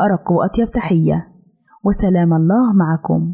أرق 0.02 0.32
وأطيب 0.32 0.68
تحية. 0.74 1.28
وسلام 1.84 2.34
الله 2.34 2.74
معكم. 2.74 3.34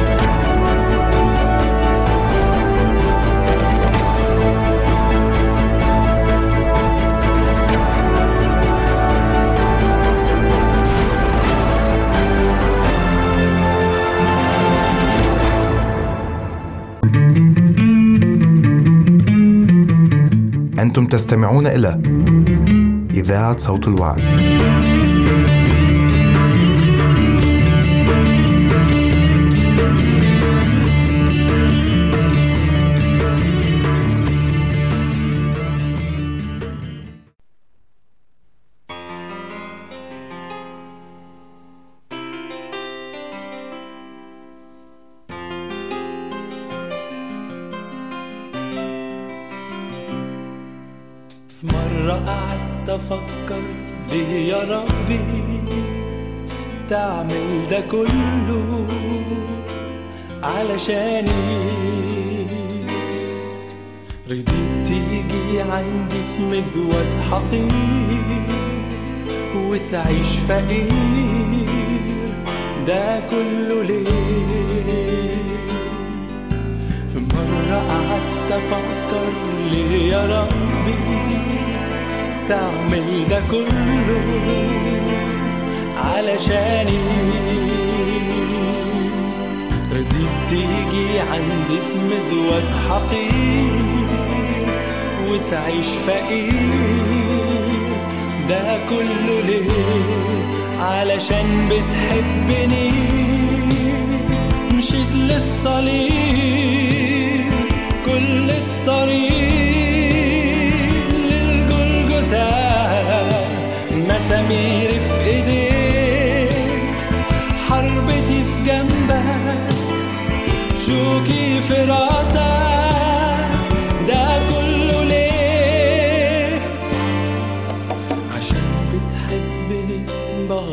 أنتم 20.82 21.06
تستمعون 21.06 21.68
إلى 21.68 22.02
إذاعة 23.14 23.58
صوت 23.58 23.88
الوعد. 23.88 24.22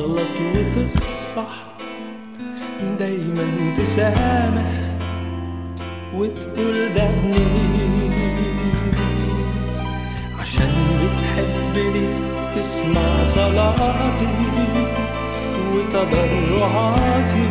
بغلط 0.06 0.40
وتصفح 0.56 1.52
دايما 2.98 3.74
تسامح 3.76 4.72
وتقول 6.14 6.94
ده 6.94 7.08
ابني 7.08 8.10
عشان 10.40 10.72
بتحبني 11.02 12.08
تسمع 12.56 13.24
صلاتي 13.24 14.28
وتضرعاتي 15.74 17.46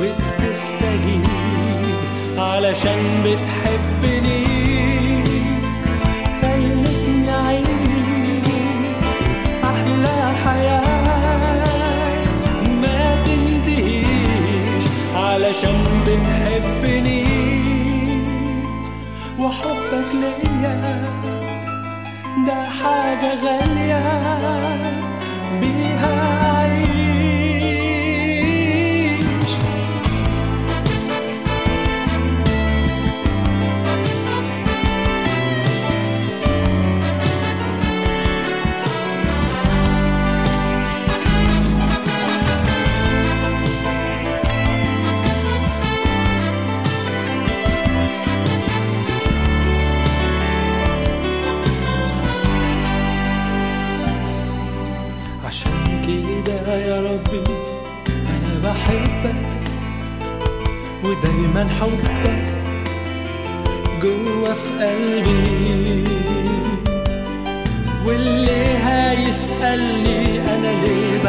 وبتستجيب؟ 0.00 1.24
علشان 2.38 3.02
بتحبني 3.24 4.43
حاجة 23.24 24.83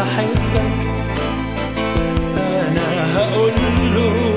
بحبك 0.06 0.78
أنا 2.38 3.18
هقوله 3.18 4.36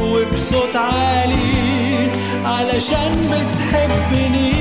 وبصوت 0.00 0.76
عالي 0.76 2.10
علشان 2.44 3.12
بتحبني 3.30 4.52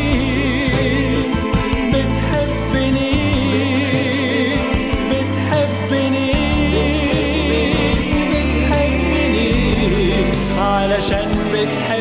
بتحبني 1.93 3.13
بتحبني 5.09 6.31
بتحبني 8.31 9.51
علشان 10.59 11.31
بتحبني. 11.53 12.00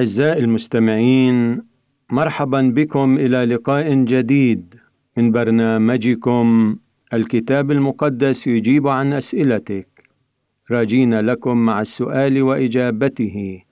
أعزائي 0.00 0.40
المستمعين 0.44 1.62
مرحبا 2.10 2.60
بكم 2.76 3.18
إلى 3.18 3.44
لقاء 3.44 3.94
جديد 3.94 4.74
من 5.16 5.32
برنامجكم 5.32 6.76
الكتاب 7.12 7.70
المقدس 7.70 8.46
يجيب 8.46 8.88
عن 8.88 9.12
أسئلتك. 9.12 9.88
راجين 10.70 11.20
لكم 11.20 11.56
مع 11.56 11.80
السؤال 11.80 12.42
وإجابته. 12.42 13.62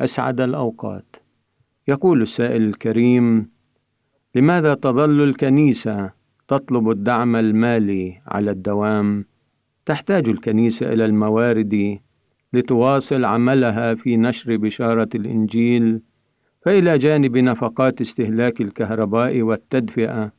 أسعد 0.00 0.40
الأوقات. 0.40 1.16
يقول 1.88 2.22
السائل 2.22 2.62
الكريم 2.62 3.48
لماذا 4.34 4.74
تظل 4.74 5.22
الكنيسة 5.22 6.10
تطلب 6.48 6.90
الدعم 6.90 7.36
المالي 7.36 8.20
على 8.26 8.50
الدوام؟ 8.50 9.24
تحتاج 9.86 10.28
الكنيسة 10.28 10.92
إلى 10.92 11.04
الموارد 11.04 11.98
لتواصل 12.52 13.24
عملها 13.24 13.94
في 13.94 14.16
نشر 14.16 14.56
بشارة 14.56 15.08
الإنجيل 15.14 16.00
فإلى 16.64 16.98
جانب 16.98 17.36
نفقات 17.36 18.00
استهلاك 18.00 18.60
الكهرباء 18.60 19.42
والتدفئة 19.42 20.32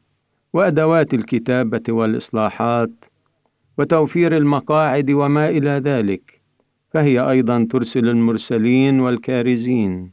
وأدوات 0.53 1.13
الكتابة 1.13 1.83
والإصلاحات 1.89 2.91
وتوفير 3.77 4.37
المقاعد 4.37 5.11
وما 5.11 5.49
إلى 5.49 5.69
ذلك 5.69 6.41
فهي 6.91 7.29
أيضا 7.29 7.67
ترسل 7.69 8.09
المرسلين 8.09 8.99
والكارزين 8.99 10.11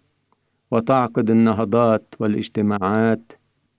وتعقد 0.71 1.31
النهضات 1.31 2.15
والاجتماعات 2.21 3.33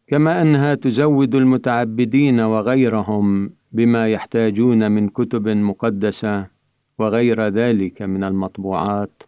كما 0.08 0.42
أنها 0.42 0.76
تزود 0.76 1.36
المتعبدين 1.36 2.40
وغيرهم 2.40 3.50
بما 3.72 4.08
يحتاجون 4.08 4.92
من 4.92 5.10
كتب 5.10 5.48
مقدسة. 5.48 6.57
وغير 7.00 7.48
ذلك 7.48 8.02
من 8.02 8.24
المطبوعات. 8.24 9.24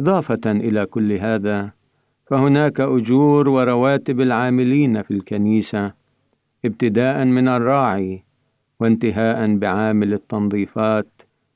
إضافة 0.00 0.40
إلى 0.46 0.86
كل 0.86 1.12
هذا 1.12 1.70
فهناك 2.26 2.80
أجور 2.80 3.48
ورواتب 3.48 4.20
العاملين 4.20 5.02
في 5.02 5.10
الكنيسة 5.10 5.92
ابتداء 6.64 7.24
من 7.24 7.48
الراعي 7.48 8.24
وانتهاء 8.80 9.56
بعامل 9.56 10.12
التنظيفات 10.12 11.06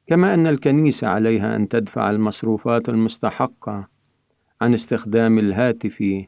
كما 0.06 0.34
أن 0.34 0.46
الكنيسة 0.46 1.08
عليها 1.08 1.56
أن 1.56 1.68
تدفع 1.68 2.10
المصروفات 2.10 2.88
المستحقة 2.88 3.88
عن 4.60 4.74
استخدام 4.74 5.38
الهاتف 5.38 6.24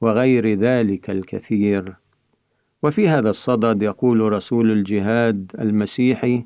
وغير 0.00 0.54
ذلك 0.54 1.10
الكثير. 1.10 1.94
وفي 2.82 3.08
هذا 3.08 3.30
الصدد 3.30 3.82
يقول 3.82 4.32
رسول 4.32 4.70
الجهاد 4.70 5.52
المسيحي 5.58 6.44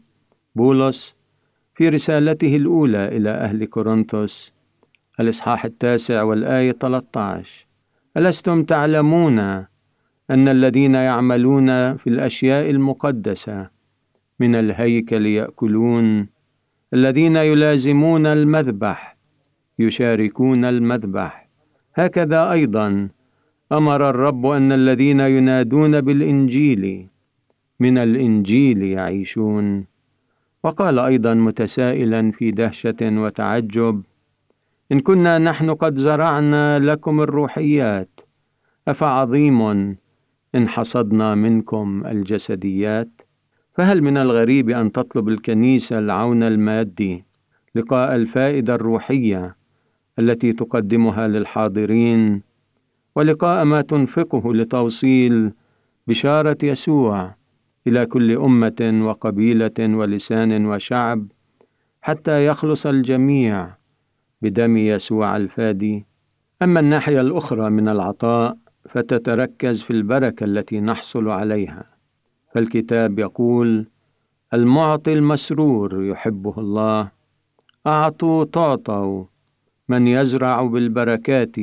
بولس 0.54 1.14
في 1.80 1.88
رسالته 1.88 2.56
الأولى 2.56 3.08
إلى 3.16 3.30
أهل 3.30 3.64
كورنثوس 3.64 4.52
الإصحاح 5.20 5.64
التاسع 5.64 6.22
والآية 6.22 6.72
13 6.72 7.66
ألستم 8.16 8.62
تعلمون 8.64 9.38
أن 9.38 10.48
الذين 10.48 10.94
يعملون 10.94 11.96
في 11.96 12.06
الأشياء 12.06 12.70
المقدسة 12.70 13.70
من 14.40 14.54
الهيكل 14.54 15.26
يأكلون 15.26 16.28
الذين 16.94 17.36
يلازمون 17.36 18.26
المذبح 18.26 19.16
يشاركون 19.78 20.64
المذبح. 20.64 21.48
هكذا 21.94 22.50
أيضا 22.50 23.08
أمر 23.72 24.10
الرب 24.10 24.46
أن 24.46 24.72
الذين 24.72 25.20
ينادون 25.20 26.00
بالإنجيل 26.00 27.06
من 27.80 27.98
الإنجيل 27.98 28.82
يعيشون. 28.82 29.90
وقال 30.64 30.98
أيضا 30.98 31.34
متسائلا 31.34 32.30
في 32.30 32.50
دهشة 32.50 32.96
وتعجب 33.02 34.02
إن 34.92 35.00
كنا 35.00 35.38
نحن 35.38 35.74
قد 35.74 35.96
زرعنا 35.96 36.78
لكم 36.78 37.20
الروحيات 37.20 38.20
أفعظيم 38.88 39.61
إن 40.54 40.68
حصدنا 40.68 41.34
منكم 41.34 42.02
الجسديات؟ 42.06 43.08
فهل 43.74 44.02
من 44.02 44.16
الغريب 44.16 44.70
أن 44.70 44.92
تطلب 44.92 45.28
الكنيسة 45.28 45.98
العون 45.98 46.42
المادي 46.42 47.24
لقاء 47.74 48.16
الفائدة 48.16 48.74
الروحية 48.74 49.56
التي 50.18 50.52
تقدمها 50.52 51.28
للحاضرين 51.28 52.42
ولقاء 53.16 53.64
ما 53.64 53.80
تنفقه 53.80 54.54
لتوصيل 54.54 55.52
بشارة 56.06 56.56
يسوع 56.62 57.34
إلى 57.86 58.06
كل 58.06 58.36
أمة 58.36 59.00
وقبيلة 59.02 59.96
ولسان 59.96 60.66
وشعب 60.66 61.26
حتى 62.02 62.46
يخلص 62.46 62.86
الجميع 62.86 63.68
بدم 64.42 64.76
يسوع 64.76 65.36
الفادي. 65.36 66.06
أما 66.62 66.80
الناحية 66.80 67.20
الأخرى 67.20 67.70
من 67.70 67.88
العطاء 67.88 68.56
فتتركز 68.88 69.82
في 69.82 69.90
البركة 69.90 70.44
التي 70.44 70.80
نحصل 70.80 71.28
عليها. 71.28 71.84
فالكتاب 72.54 73.18
يقول 73.18 73.86
المعطي 74.54 75.12
المسرور 75.12 76.04
يحبه 76.04 76.54
الله. 76.58 77.10
أعطوا 77.86 78.44
تعطوا 78.44 79.24
من 79.88 80.06
يزرع 80.06 80.62
بالبركات 80.62 81.56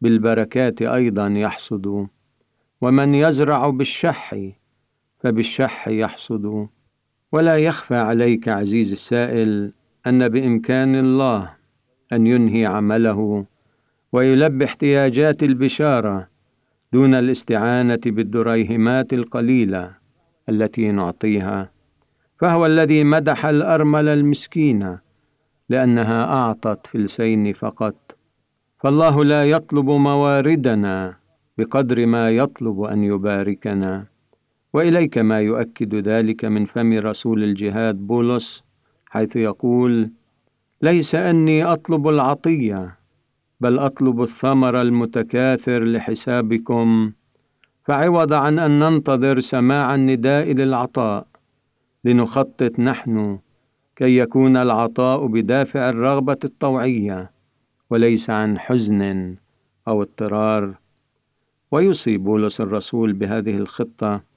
بالبركات 0.00 0.82
أيضا 0.82 1.28
يحصد. 1.28 2.06
ومن 2.80 3.14
يزرع 3.14 3.70
بالشح 3.70 4.34
فبالشح 5.20 5.88
يحصد. 5.88 6.68
ولا 7.32 7.56
يخفى 7.56 7.96
عليك 7.96 8.48
عزيز 8.48 8.92
السائل 8.92 9.72
أن 10.06 10.28
بإمكان 10.28 10.94
الله 10.94 11.50
أن 12.12 12.26
ينهي 12.26 12.66
عمله 12.66 13.46
ويلبي 14.12 14.64
احتياجات 14.64 15.42
البشارة 15.42 16.28
دون 16.92 17.14
الاستعانة 17.14 18.00
بالدريهمات 18.06 19.12
القليلة 19.12 19.94
التي 20.48 20.92
نعطيها. 20.92 21.70
فهو 22.40 22.66
الذي 22.66 23.04
مدح 23.04 23.46
الارمله 23.46 24.12
المسكينه 24.12 24.98
لأنها 25.68 26.24
أعطت 26.24 26.86
فلسين 26.86 27.52
فقط. 27.52 27.94
فالله 28.78 29.24
لا 29.24 29.50
يطلب 29.50 29.84
مواردنا 29.84 31.16
بقدر 31.58 32.06
ما 32.06 32.30
يطلب 32.30 32.82
أن 32.82 33.04
يباركنا. 33.04 34.06
وإليك 34.72 35.18
ما 35.18 35.40
يؤكد 35.40 35.94
ذلك 35.94 36.44
من 36.44 36.66
فم 36.66 36.92
رسول 36.92 37.44
الجهاد 37.44 37.94
بولس 37.94 38.62
حيث 39.06 39.36
يقول 39.36 40.10
ليس 40.82 41.14
أني 41.14 41.64
أطلب 41.64 42.08
العطية 42.08 42.96
بل 43.60 43.78
أطلب 43.78 44.22
الثمر 44.22 44.80
المتكاثر 44.80 45.84
لحسابكم 45.84 47.12
فعوض 47.84 48.32
عن 48.32 48.58
أن 48.58 48.78
ننتظر 48.78 49.40
سماع 49.40 49.94
النداء 49.94 50.52
للعطاء 50.52 51.26
لنخطط 52.04 52.78
نحن 52.78 53.38
كي 53.96 54.18
يكون 54.18 54.56
العطاء 54.56 55.26
بدافع 55.26 55.88
الرغبة 55.88 56.38
الطوعية 56.44 57.30
وليس 57.90 58.30
عن 58.30 58.58
حزن 58.58 59.34
أو 59.88 60.02
اضطرار. 60.02 60.74
ويوصي 61.70 62.16
بولس 62.16 62.60
الرسول 62.60 63.12
بهذه 63.12 63.56
الخطة 63.56 64.27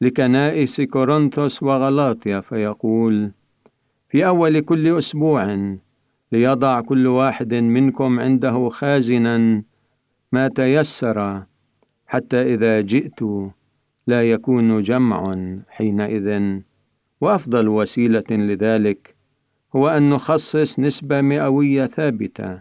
لكنائس 0.00 0.80
كورنثوس 0.80 1.62
وغلاطيا 1.62 2.40
فيقول 2.40 3.30
في 4.08 4.26
أول 4.26 4.60
كل 4.60 4.98
أسبوع 4.98 5.76
ليضع 6.32 6.80
كل 6.80 7.06
واحد 7.06 7.54
منكم 7.54 8.20
عنده 8.20 8.68
خازنا 8.68 9.62
ما 10.32 10.48
تيسر 10.48 11.42
حتى 12.06 12.54
إذا 12.54 12.80
جئت 12.80 13.20
لا 14.06 14.30
يكون 14.30 14.82
جمع 14.82 15.36
حينئذ. 15.68 16.58
وأفضل 17.20 17.68
وسيلة 17.68 18.24
لذلك 18.30 19.14
هو 19.76 19.88
أن 19.88 20.10
نخصص 20.10 20.78
نسبة 20.78 21.20
مئوية 21.20 21.86
ثابتة 21.86 22.60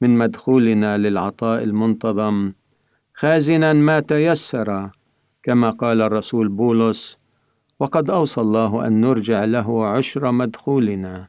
من 0.00 0.18
مدخولنا 0.18 0.98
للعطاء 0.98 1.62
المنتظم 1.62 2.52
خازنا 3.14 3.72
ما 3.72 4.00
تيسر 4.00 4.90
كما 5.42 5.70
قال 5.70 6.02
الرسول 6.02 6.48
بولس 6.48 7.18
وقد 7.80 8.10
أوصى 8.10 8.40
الله 8.40 8.86
أن 8.86 9.00
نرجع 9.00 9.44
له 9.44 9.86
عشر 9.86 10.30
مدخولنا. 10.30 11.28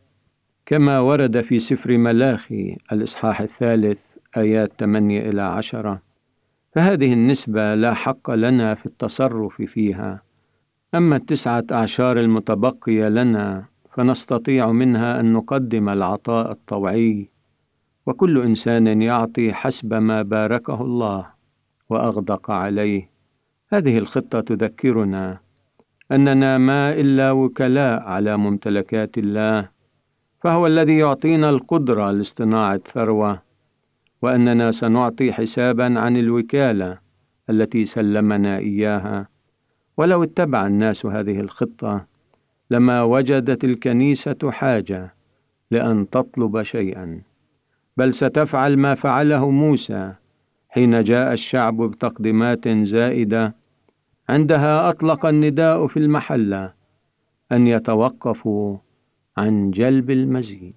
كما 0.65 0.99
ورد 0.99 1.41
في 1.41 1.59
سفر 1.59 1.97
ملاخي 1.97 2.77
الإصحاح 2.91 3.41
الثالث 3.41 3.99
آيات 4.37 4.71
8 4.79 5.29
إلى 5.29 5.41
عشرة. 5.41 6.01
فهذه 6.75 7.13
النسبة 7.13 7.75
لا 7.75 7.93
حق 7.93 8.31
لنا 8.31 8.75
في 8.75 8.85
التصرف 8.85 9.61
فيها. 9.61 10.21
أما 10.95 11.15
التسعة 11.15 11.63
اعشار 11.71 12.19
المتبقية 12.19 13.09
لنا 13.09 13.65
فنستطيع 13.91 14.71
منها 14.71 15.19
أن 15.19 15.33
نقدم 15.33 15.89
العطاء 15.89 16.51
الطوعي. 16.51 17.29
وكل 18.05 18.41
إنسان 18.41 19.01
يعطي 19.01 19.53
حسب 19.53 19.93
ما 19.93 20.21
باركه 20.21 20.81
الله 20.81 21.25
وأغدق 21.89 22.51
عليه. 22.51 23.10
هذه 23.73 23.97
الخطة 23.97 24.41
تذكرنا 24.41 25.39
أننا 26.11 26.57
ما 26.57 26.93
إلا 26.93 27.31
وكلاء 27.31 28.01
على 28.01 28.37
ممتلكات 28.37 29.17
الله 29.17 29.69
فهو 30.41 30.67
الذي 30.67 30.97
يعطينا 30.97 31.49
القدرة 31.49 32.11
لاصطناع 32.11 32.77
ثروه 32.77 33.41
وأننا 34.21 34.71
سنعطي 34.71 35.33
حسابا 35.33 35.99
عن 35.99 36.17
الوكالة 36.17 36.97
التي 37.49 37.85
سلمنا 37.85 38.57
إياها. 38.57 39.27
ولو 39.97 40.23
اتبع 40.23 40.67
الناس 40.67 41.05
هذه 41.05 41.39
الخطة 41.39 42.05
لما 42.71 43.03
وجدت 43.03 43.63
الكنيسة 43.63 44.51
حاجة 44.51 45.13
لأن 45.71 46.09
تطلب 46.09 46.63
شيئا. 46.63 47.21
بل 47.97 48.13
ستفعل 48.13 48.77
ما 48.77 48.95
فعله 48.95 49.49
موسى 49.49 50.13
حين 50.69 51.03
جاء 51.03 51.33
الشعب 51.33 51.81
بتقديمات 51.81 52.67
زائدة 52.67 53.60
عندها 54.29 54.89
أطلق 54.89 55.25
النداء 55.25 55.87
في 55.87 55.97
المحلة 55.97 56.73
أن 57.51 57.67
يتوقفوا 57.67 58.77
عن 59.37 59.71
جلب 59.71 60.11
المزيد. 60.11 60.73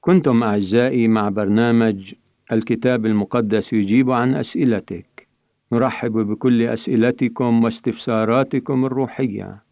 كنتم 0.00 0.42
أعزائي 0.42 1.08
مع 1.08 1.28
برنامج 1.28 2.14
الكتاب 2.52 3.06
المقدس 3.06 3.72
يجيب 3.72 4.10
عن 4.10 4.34
أسئلتك. 4.34 5.28
نرحب 5.72 6.12
بكل 6.12 6.62
أسئلتكم 6.62 7.64
واستفساراتكم 7.64 8.84
الروحية. 8.84 9.62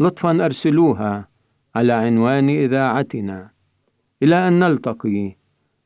لطفا 0.00 0.44
أرسلوها 0.44 1.31
على 1.74 1.92
عنوان 1.92 2.48
إذاعتنا. 2.48 3.50
إلى 4.22 4.48
أن 4.48 4.58
نلتقي. 4.58 5.36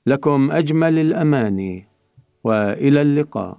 لكم 0.07 0.51
أجمل 0.53 0.99
الاماني 0.99 1.87
وإلى 2.45 3.01
اللقاء. 3.03 3.59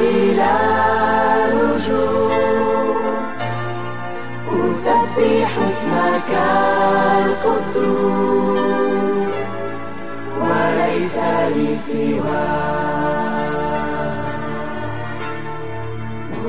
بلا 0.00 0.56
رجوع 1.46 2.36
أسبح 4.68 5.50
اسمك 5.68 6.30
القدوس 7.26 8.46
وليس 10.40 11.18
لي 11.56 11.70
سواك 11.76 12.76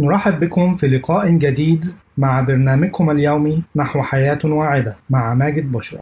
نرحب 0.00 0.40
بكم 0.40 0.74
في 0.74 0.86
لقاء 0.88 1.30
جديد 1.30 1.84
مع 2.18 2.40
برنامجكم 2.40 3.10
اليومي 3.10 3.62
نحو 3.76 4.02
حياة 4.02 4.38
واعدة 4.44 4.96
مع 5.10 5.34
ماجد 5.34 5.72
بشرى. 5.72 6.00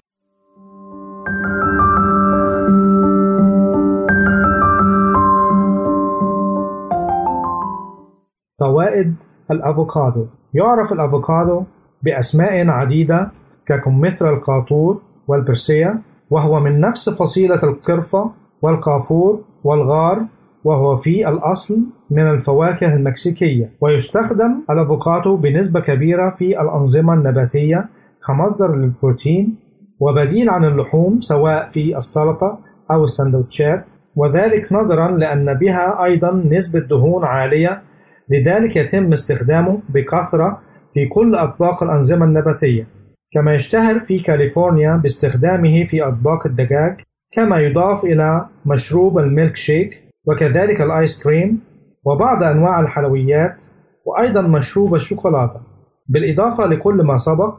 فوائد 8.60 9.14
الأفوكادو. 9.50 10.26
يعرف 10.54 10.92
الأفوكادو 10.92 11.64
بأسماء 12.02 12.68
عديدة 12.68 13.30
ككمثرى 13.66 14.30
القاطور 14.30 15.02
والبرسية 15.28 16.02
وهو 16.30 16.60
من 16.60 16.80
نفس 16.80 17.10
فصيلة 17.10 17.62
القرفة 17.62 18.30
والقافور 18.62 19.44
والغار 19.64 20.26
وهو 20.66 20.96
في 20.96 21.28
الأصل 21.28 21.78
من 22.10 22.30
الفواكه 22.30 22.94
المكسيكية 22.94 23.70
ويستخدم 23.80 24.64
الأفوكادو 24.70 25.36
بنسبة 25.36 25.80
كبيرة 25.80 26.30
في 26.38 26.60
الأنظمة 26.60 27.14
النباتية 27.14 27.88
كمصدر 28.26 28.76
للبروتين 28.76 29.56
وبديل 30.00 30.50
عن 30.50 30.64
اللحوم 30.64 31.20
سواء 31.20 31.68
في 31.68 31.96
السلطة 31.96 32.58
أو 32.90 33.04
السندوتشات 33.04 33.84
وذلك 34.16 34.72
نظرا 34.72 35.10
لأن 35.10 35.54
بها 35.54 36.04
أيضا 36.04 36.42
نسبة 36.50 36.80
دهون 36.80 37.24
عالية 37.24 37.82
لذلك 38.30 38.76
يتم 38.76 39.12
استخدامه 39.12 39.80
بكثرة 39.88 40.60
في 40.94 41.06
كل 41.06 41.34
أطباق 41.34 41.82
الأنظمة 41.82 42.24
النباتية. 42.24 42.86
كما 43.32 43.54
يشتهر 43.54 43.98
في 43.98 44.18
كاليفورنيا 44.18 44.96
باستخدامه 44.96 45.84
في 45.84 46.02
أطباق 46.02 46.46
الدجاج 46.46 47.00
كما 47.32 47.58
يضاف 47.58 48.04
إلى 48.04 48.46
مشروب 48.66 49.18
الميلك 49.18 49.56
شيك 49.56 50.05
وكذلك 50.26 50.80
الآيس 50.80 51.22
كريم 51.22 51.60
وبعض 52.04 52.42
أنواع 52.42 52.80
الحلويات 52.80 53.62
وأيضا 54.04 54.42
مشروب 54.42 54.94
الشوكولاتة. 54.94 55.60
بالإضافة 56.08 56.66
لكل 56.66 57.02
ما 57.02 57.16
سبق 57.16 57.54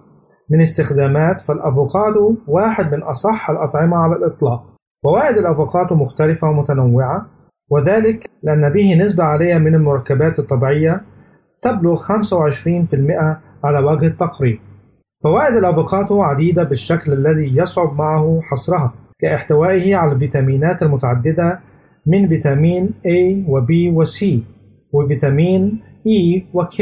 من 0.50 0.62
استخدامات 0.62 1.42
فالأفوكادو 1.42 2.36
واحد 2.48 2.96
من 2.96 3.04
أصح 3.04 3.50
الأطعمة 3.50 3.98
على 3.98 4.16
الإطلاق. 4.16 4.64
فوائد 5.04 5.38
الأفوكادو 5.38 5.96
مختلفة 5.96 6.50
ومتنوعة 6.50 7.26
وذلك 7.70 8.30
لأن 8.44 8.74
به 8.74 8.96
نسبة 8.96 9.24
عالية 9.24 9.58
من 9.58 9.76
المركبات 9.76 10.40
الطبيعية 10.40 11.02
تبلغ 11.62 11.96
25% 11.96 13.42
على 13.64 13.80
وجه 13.80 14.08
التقريب. 14.08 14.60
فوائد 15.24 15.56
الأفوكادو 15.56 16.22
عديدة 16.22 16.64
بالشكل 16.64 17.14
الذي 17.14 17.58
يصعب 17.58 17.98
معه 17.98 18.40
حصرها 18.44 18.94
كاحتوائه 19.20 19.96
على 19.96 20.12
الفيتامينات 20.12 20.84
المتعددة 20.84 21.60
من 22.08 22.28
فيتامين 22.28 22.90
A 23.08 23.50
و 23.50 23.62
B 23.62 23.72
و 23.94 24.06
C 24.06 24.26
وفيتامين 24.94 25.82
E 26.08 26.42
و 26.54 26.64
K 26.64 26.82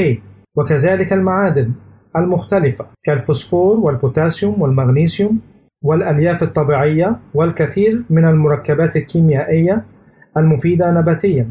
وكذلك 0.55 1.13
المعادن 1.13 1.71
المختلفة 2.17 2.85
كالفوسفور 3.03 3.79
والبوتاسيوم 3.79 4.61
والمغنيسيوم 4.61 5.39
والألياف 5.81 6.43
الطبيعية 6.43 7.19
والكثير 7.33 8.03
من 8.09 8.25
المركبات 8.25 8.95
الكيميائية 8.95 9.85
المفيدة 10.37 10.91
نباتيا 10.91 11.49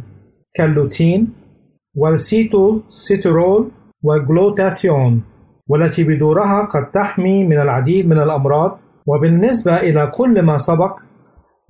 كاللوتين 0.54 1.32
والسيتوسيترول 1.96 3.70
والجلوتاثيون 4.02 5.22
والتي 5.68 6.04
بدورها 6.04 6.64
قد 6.64 6.90
تحمي 6.90 7.44
من 7.44 7.60
العديد 7.60 8.06
من 8.06 8.18
الأمراض 8.18 8.78
وبالنسبة 9.06 9.76
إلى 9.76 10.12
كل 10.14 10.42
ما 10.42 10.56
سبق 10.56 10.98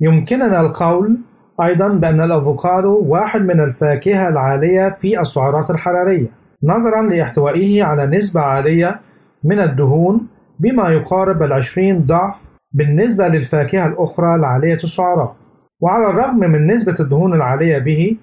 يمكننا 0.00 0.60
القول 0.60 1.18
أيضا 1.62 1.88
بأن 1.88 2.20
الأفوكادو 2.20 3.04
واحد 3.06 3.40
من 3.40 3.60
الفاكهة 3.60 4.28
العالية 4.28 4.88
في 5.00 5.20
السعرات 5.20 5.70
الحرارية 5.70 6.26
نظرا 6.64 7.02
لإحتوائه 7.02 7.84
على 7.84 8.06
نسبة 8.06 8.40
عالية 8.40 9.00
من 9.44 9.60
الدهون 9.60 10.26
بما 10.60 10.88
يقارب 10.88 11.42
العشرين 11.42 12.06
ضعف 12.06 12.48
بالنسبة 12.72 13.28
للفاكهة 13.28 13.86
الأخرى 13.86 14.34
العالية 14.34 14.74
السعرات. 14.74 15.34
وعلى 15.80 16.06
الرغم 16.06 16.38
من 16.38 16.66
نسبة 16.66 16.96
الدهون 17.00 17.34
العالية 17.34 17.78
به 17.78 18.16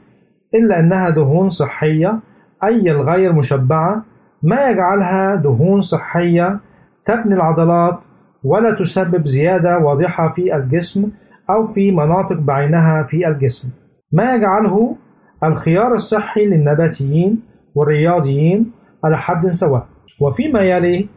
إلا 0.55 0.79
أنها 0.79 1.09
دهون 1.09 1.49
صحية 1.49 2.19
أي 2.63 2.91
الغير 2.91 3.33
مشبعة 3.33 4.05
ما 4.43 4.69
يجعلها 4.69 5.35
دهون 5.35 5.81
صحية 5.81 6.59
تبني 7.05 7.33
العضلات 7.33 7.99
ولا 8.43 8.71
تسبب 8.71 9.27
زيادة 9.27 9.77
واضحة 9.77 10.31
في 10.31 10.55
الجسم 10.55 11.11
أو 11.55 11.67
في 11.67 11.91
مناطق 11.91 12.35
بعينها 12.35 13.03
في 13.03 13.27
الجسم. 13.27 13.69
ما 14.11 14.35
يجعله 14.35 14.95
الخيار 15.43 15.93
الصحي 15.93 16.45
للنباتيين 16.45 17.43
والرياضيين 17.75 18.71
على 19.03 19.17
حد 19.17 19.47
سواء. 19.47 19.87
وفيما 20.21 20.59
يلي 20.59 21.09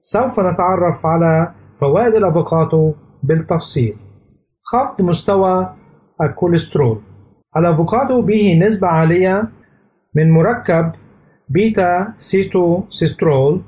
سوف 0.00 0.40
نتعرف 0.40 1.06
على 1.06 1.52
فوائد 1.80 2.14
الأفوكادو 2.14 2.94
بالتفصيل. 3.22 3.96
خفض 4.64 5.02
مستوى 5.04 5.74
الكوليسترول. 6.22 7.00
الأفوكادو 7.56 8.22
به 8.22 8.58
نسبة 8.62 8.88
عالية 8.88 9.48
من 10.16 10.30
مركب 10.30 10.92
بيتا 11.48 12.14
سيتوستيرول 12.16 13.62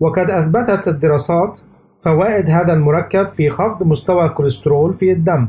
وقد 0.00 0.30
أثبتت 0.30 0.88
الدراسات 0.88 1.60
فوائد 2.04 2.50
هذا 2.50 2.72
المركب 2.72 3.26
في 3.28 3.50
خفض 3.50 3.86
مستوى 3.86 4.24
الكوليسترول 4.24 4.94
في 4.94 5.12
الدم. 5.12 5.48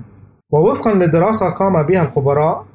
ووفقا 0.51 0.93
لدراسة 0.93 1.49
قام 1.49 1.83
بها 1.83 2.01
الخبراء 2.03 2.65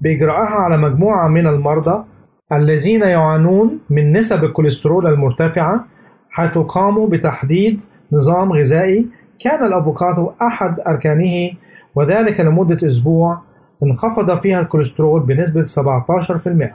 بإجراءها 0.00 0.54
على 0.64 0.76
مجموعة 0.76 1.28
من 1.28 1.46
المرضى 1.46 2.04
الذين 2.52 3.00
يعانون 3.02 3.80
من 3.90 4.12
نسب 4.12 4.44
الكوليسترول 4.44 5.06
المرتفعة 5.06 5.84
حيث 6.30 6.58
قاموا 6.58 7.08
بتحديد 7.08 7.80
نظام 8.12 8.52
غذائي 8.52 9.06
كان 9.40 9.64
الأفوكادو 9.64 10.30
أحد 10.42 10.80
أركانه 10.80 11.50
وذلك 11.94 12.40
لمدة 12.40 12.86
أسبوع 12.86 13.38
انخفض 13.82 14.38
فيها 14.38 14.60
الكوليسترول 14.60 15.20
بنسبة 15.26 15.62
17% 15.62 16.74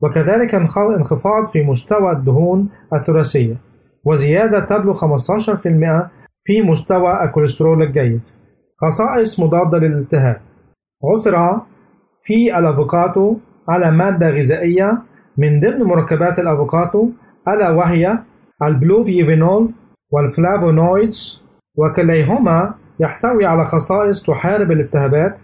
وكذلك 0.00 0.54
انخفاض 0.54 1.46
في 1.52 1.62
مستوى 1.62 2.12
الدهون 2.12 2.68
الثلاثية. 2.92 3.56
وزيادة 4.04 4.60
تبلغ 4.60 4.94
15% 4.94 6.10
في 6.44 6.62
مستوى 6.62 7.24
الكوليسترول 7.24 7.82
الجيد. 7.82 8.20
خصائص 8.82 9.40
مضادة 9.40 9.78
للالتهاب. 9.78 10.40
عثر 11.04 11.60
في 12.24 12.58
الأفوكادو 12.58 13.38
على 13.68 13.90
مادة 13.90 14.30
غذائية 14.30 15.02
من 15.38 15.60
ضمن 15.60 15.82
مركبات 15.82 16.38
الأفوكادو 16.38 17.10
ألا 17.48 17.70
وهي 17.70 18.18
البوليفينول 18.62 19.70
والفلافونويدز 20.10 21.42
وكليهما 21.76 22.74
يحتوي 23.00 23.46
على 23.46 23.64
خصائص 23.64 24.22
تحارب 24.22 24.72
الالتهابات 24.72 25.38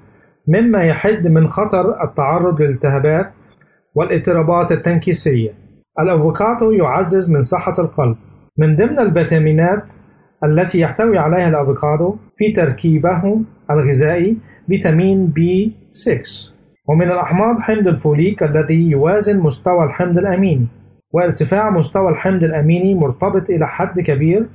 مما 0.49 0.83
يحد 0.83 1.27
من 1.27 1.49
خطر 1.49 2.05
التعرض 2.05 2.61
للالتهابات 2.63 3.33
والإضطرابات 3.95 4.73
التنكسية. 4.73 5.51
الأفوكادو 6.01 6.71
يعزز 6.71 7.33
من 7.33 7.41
صحة 7.41 7.75
القلب. 7.79 8.17
من 8.59 8.77
ضمن 8.77 8.99
الفيتامينات 8.99 9.93
التي 10.45 10.81
يحتوي 10.81 11.19
عليها 11.19 11.49
الأفوكادو 11.49 12.17
في 12.37 12.53
تركيبه 12.53 13.41
الغذائي 13.71 14.37
فيتامين 14.69 15.27
بي 15.27 15.77
6 15.91 16.23
ومن 16.89 17.11
الأحماض 17.11 17.59
حمض 17.61 17.89
الفوليك 17.89 18.43
الذي 18.43 18.91
يوازن 18.91 19.39
مستوى 19.39 19.85
الحمض 19.85 20.19
الأميني 20.19 20.67
وارتفاع 21.13 21.71
مستوى 21.71 22.09
الحمض 22.09 22.45
الأميني 22.45 22.95
مرتبط 22.95 23.51
إلى 23.51 23.67
حد 23.69 24.01
كبير 24.01 24.47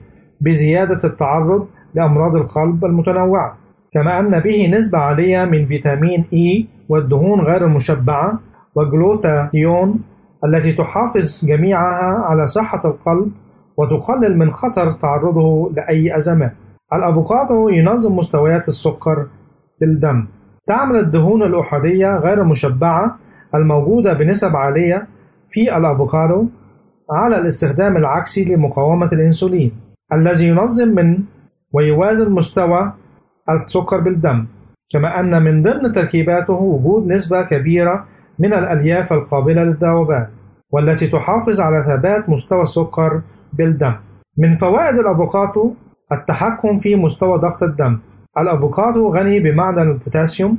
بزيادة 0.41 0.99
التعرض 1.03 1.67
لأمراض 1.95 2.35
القلب 2.35 2.85
المتنوعة. 2.85 3.57
كما 3.93 4.19
أن 4.19 4.39
به 4.39 4.67
نسبة 4.67 4.97
عالية 4.97 5.45
من 5.45 5.65
فيتامين 5.65 6.25
إي 6.33 6.67
والدهون 6.89 7.41
غير 7.41 7.65
المشبعة 7.65 8.39
وجلوتاثيون 8.75 9.99
التي 10.45 10.73
تحافظ 10.73 11.45
جميعها 11.45 12.25
على 12.25 12.47
صحة 12.47 12.81
القلب 12.85 13.31
وتقلل 13.77 14.37
من 14.37 14.51
خطر 14.51 14.91
تعرضه 14.91 15.71
لأي 15.75 16.15
أزمات. 16.15 16.53
الأفوكادو 16.93 17.69
ينظم 17.69 18.15
مستويات 18.15 18.67
السكر 18.67 19.27
في 19.79 19.85
الدم. 19.85 20.27
تعمل 20.67 20.99
الدهون 20.99 21.43
الأحادية 21.43 22.17
غير 22.17 22.41
المشبعة 22.41 23.17
الموجودة 23.55 24.13
بنسب 24.13 24.55
عالية 24.55 25.07
في 25.49 25.77
الأفوكادو 25.77 26.47
على 27.11 27.37
الاستخدام 27.37 27.97
العكسي 27.97 28.45
لمقاومة 28.45 29.09
الأنسولين 29.13 29.71
الذي 30.13 30.47
ينظم 30.47 30.87
من 30.87 31.17
ويوازن 31.73 32.31
مستوى 32.31 32.93
السكر 33.49 33.99
بالدم 33.99 34.45
كما 34.91 35.19
أن 35.19 35.43
من 35.43 35.63
ضمن 35.63 35.91
تركيباته 35.91 36.53
وجود 36.53 37.07
نسبة 37.07 37.41
كبيرة 37.41 38.05
من 38.39 38.53
الألياف 38.53 39.13
القابلة 39.13 39.63
للذوبان 39.63 40.27
والتي 40.71 41.07
تحافظ 41.07 41.59
على 41.61 41.83
ثبات 41.87 42.29
مستوى 42.29 42.61
السكر 42.61 43.21
بالدم. 43.57 43.95
من 44.37 44.55
فوائد 44.55 44.95
الأفوكادو 44.99 45.73
التحكم 46.11 46.77
في 46.77 46.95
مستوى 46.95 47.37
ضغط 47.37 47.63
الدم. 47.63 47.99
الأفوكادو 48.37 49.09
غني 49.09 49.39
بمعدن 49.39 49.81
البوتاسيوم 49.81 50.57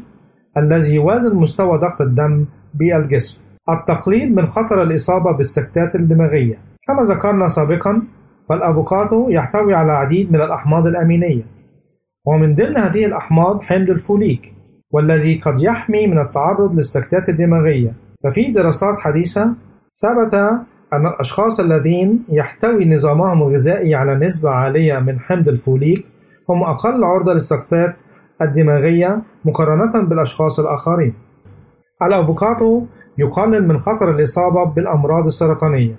الذي 0.56 0.94
يوازن 0.94 1.36
مستوى 1.36 1.78
ضغط 1.78 2.00
الدم 2.00 2.46
بالجسم. 2.74 3.42
التقليل 3.68 4.34
من 4.34 4.46
خطر 4.46 4.82
الإصابة 4.82 5.36
بالسكتات 5.36 5.94
الدماغية. 5.94 6.58
كما 6.86 7.02
ذكرنا 7.02 7.48
سابقا 7.48 8.02
فالأفوكادو 8.48 9.28
يحتوي 9.30 9.74
على 9.74 9.92
العديد 9.92 10.32
من 10.32 10.40
الأحماض 10.40 10.86
الأمينية. 10.86 11.42
ومن 12.26 12.54
ضمن 12.54 12.76
هذه 12.76 13.06
الأحماض 13.06 13.62
حمض 13.62 13.90
الفوليك 13.90 14.52
والذي 14.90 15.38
قد 15.38 15.60
يحمي 15.60 16.06
من 16.06 16.18
التعرض 16.18 16.74
للسكتات 16.74 17.28
الدماغية. 17.28 17.92
ففي 18.24 18.50
دراسات 18.52 18.98
حديثة 18.98 19.54
ثبت 20.02 20.60
أن 20.92 21.06
الأشخاص 21.06 21.60
الذين 21.60 22.24
يحتوي 22.28 22.88
نظامهم 22.88 23.42
الغذائي 23.42 23.94
على 23.94 24.14
نسبة 24.14 24.50
عالية 24.50 24.98
من 24.98 25.20
حمض 25.20 25.48
الفوليك 25.48 26.06
هم 26.50 26.62
أقل 26.62 27.04
عرضة 27.04 27.32
للسكتات 27.32 28.00
الدماغية 28.42 29.22
مقارنة 29.44 30.08
بالأشخاص 30.08 30.60
الآخرين. 30.60 31.14
الأفوكادو 32.02 32.86
يقلل 33.18 33.68
من 33.68 33.78
خطر 33.78 34.10
الإصابة 34.10 34.64
بالأمراض 34.64 35.24
السرطانية. 35.24 35.98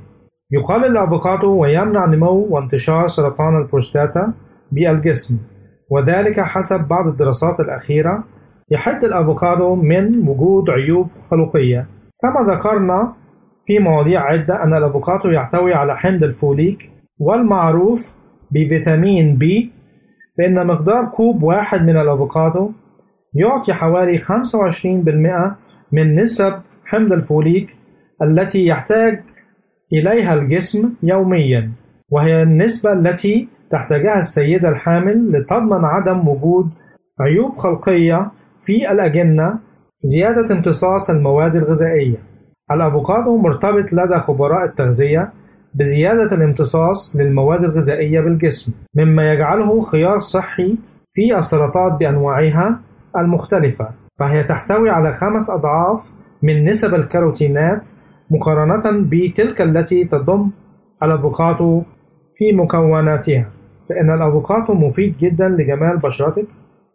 يقلل 0.52 0.86
الأفوكادو 0.86 1.62
ويمنع 1.62 2.06
نمو 2.06 2.48
وانتشار 2.50 3.08
سرطان 3.08 3.58
البروستاتا 3.58 4.34
بالجسم، 4.72 5.38
وذلك 5.92 6.40
حسب 6.40 6.88
بعض 6.88 7.08
الدراسات 7.08 7.60
الأخيرة 7.60 8.24
يحد 8.72 9.04
الأفوكادو 9.04 9.76
من 9.76 10.28
وجود 10.28 10.70
عيوب 10.70 11.08
خلقية. 11.32 11.88
كما 12.22 12.54
ذكرنا 12.54 13.14
في 13.68 13.80
مواضيع 13.80 14.22
عدة. 14.22 14.64
أن 14.64 14.74
الأفوكادو 14.74 15.30
يحتوي 15.30 15.74
على 15.74 15.98
حمض 15.98 16.24
الفوليك 16.24 16.92
والمعروف 17.20 18.14
بفيتامين 18.52 19.36
بي 19.36 19.72
بأن 20.38 20.68
مقدار 20.68 21.06
كوب 21.06 21.44
واحد 21.44 21.82
من 21.82 21.98
الأفوكادو 21.98 22.72
يعطي 23.34 23.74
حوالي 23.74 24.20
25% 24.20 25.56
من 25.92 26.16
نسب 26.16 26.54
حمض 26.86 27.14
الفوليك 27.14 27.76
التي 28.22 28.66
يحتاج 28.66 29.24
إليها 29.94 30.34
الجسم 30.34 30.94
يوميا 31.04 31.72
وهي 32.10 32.44
النسبة 32.44 32.94
التي 32.94 33.48
تحتاجها 33.72 34.20
السيدة 34.20 34.70
الحامل 34.70 35.32
لتضمن 35.32 35.86
عدم 35.86 36.28
وجود 36.28 36.70
عيوب 37.20 37.56
خلقية 37.58 38.32
في 38.66 38.92
الأجنة 38.92 39.60
زيادة 40.04 40.56
امتصاص 40.56 41.10
المواد 41.10 41.56
الغذائية. 41.56 42.27
الأفوكادو 42.72 43.38
مرتبط 43.38 43.94
لدى 43.94 44.20
خبراء 44.20 44.66
التغذية 44.66 45.34
بزيادة 45.74 46.36
الامتصاص 46.36 47.16
للمواد 47.16 47.64
الغذائية 47.64 48.22
بالجسم 48.22 48.72
مما 48.96 49.34
يجعله 49.34 49.82
خيار 49.82 50.20
صحي 50.20 50.78
في 51.12 51.38
السلطات 51.38 52.00
بأنواعها 52.00 52.80
المختلفة 53.18 53.90
فهي 54.20 54.44
تحتوي 54.44 54.90
على 54.90 55.14
خمس 55.14 55.50
أضعاف 55.50 56.12
من 56.44 56.64
نسب 56.64 56.96
الكاروتينات 56.96 57.82
مقارنة 58.32 59.08
بتلك 59.10 59.62
التي 59.62 60.04
تضم 60.06 60.50
الأفوكادو 61.04 61.84
في 62.34 62.52
مكوناتها 62.52 63.50
فإن 63.90 64.12
الأفوكادو 64.12 64.74
مفيد 64.74 65.18
جدا 65.18 65.50
لجمال 65.50 65.98
بشرتك 65.98 66.48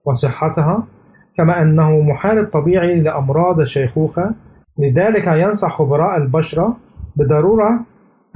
وصحتها 0.04 0.86
كما 1.36 1.62
أنه 1.62 2.00
محارب 2.00 2.46
طبيعي 2.46 3.00
لأمراض 3.00 3.60
الشيخوخة 3.60 4.34
لذلك 4.78 5.26
ينصح 5.26 5.72
خبراء 5.78 6.16
البشرة 6.16 6.76
بضرورة 7.16 7.80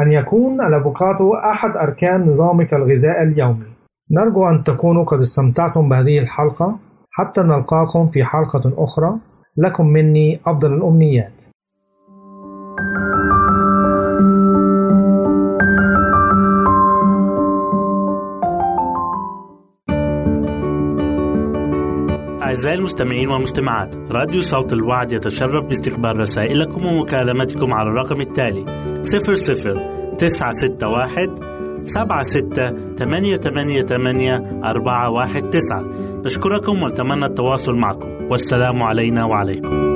أن 0.00 0.12
يكون 0.12 0.60
الأفوكادو 0.60 1.34
أحد 1.34 1.76
أركان 1.76 2.28
نظامك 2.28 2.74
الغذائي 2.74 3.22
اليومي. 3.22 3.66
نرجو 4.10 4.48
أن 4.48 4.64
تكونوا 4.64 5.04
قد 5.04 5.18
استمتعتم 5.18 5.88
بهذه 5.88 6.18
الحلقة 6.18 6.78
حتى 7.10 7.40
نلقاكم 7.40 8.08
في 8.08 8.24
حلقة 8.24 8.72
أخرى. 8.76 9.18
لكم 9.56 9.86
مني 9.86 10.40
أفضل 10.46 10.74
الأمنيات. 10.74 11.32
أعزائي 22.46 22.78
المستمعين 22.78 23.28
والمستمعات 23.28 23.94
راديو 24.10 24.40
صوت 24.40 24.72
الوعد 24.72 25.12
يتشرف 25.12 25.64
باستقبال 25.64 26.20
رسائلكم 26.20 26.86
ومكالمتكم 26.86 27.72
على 27.72 27.88
الرقم 27.88 28.20
التالي 28.20 28.64
00 29.02 30.16
961 30.18 31.80
سبعة 31.80 32.22
ستة 32.22 32.94
ثمانية 32.96 33.36
ثمانية 33.36 33.82
ثمانية 33.82 34.60
أربعة 34.64 35.10
واحد 35.10 35.50
تسعة. 35.50 35.84
نشكركم 36.24 36.82
ونتمنى 36.82 37.24
التواصل 37.26 37.74
معكم. 37.74 38.08
والسلام 38.30 38.82
علينا 38.82 39.24
وعليكم. 39.24 39.95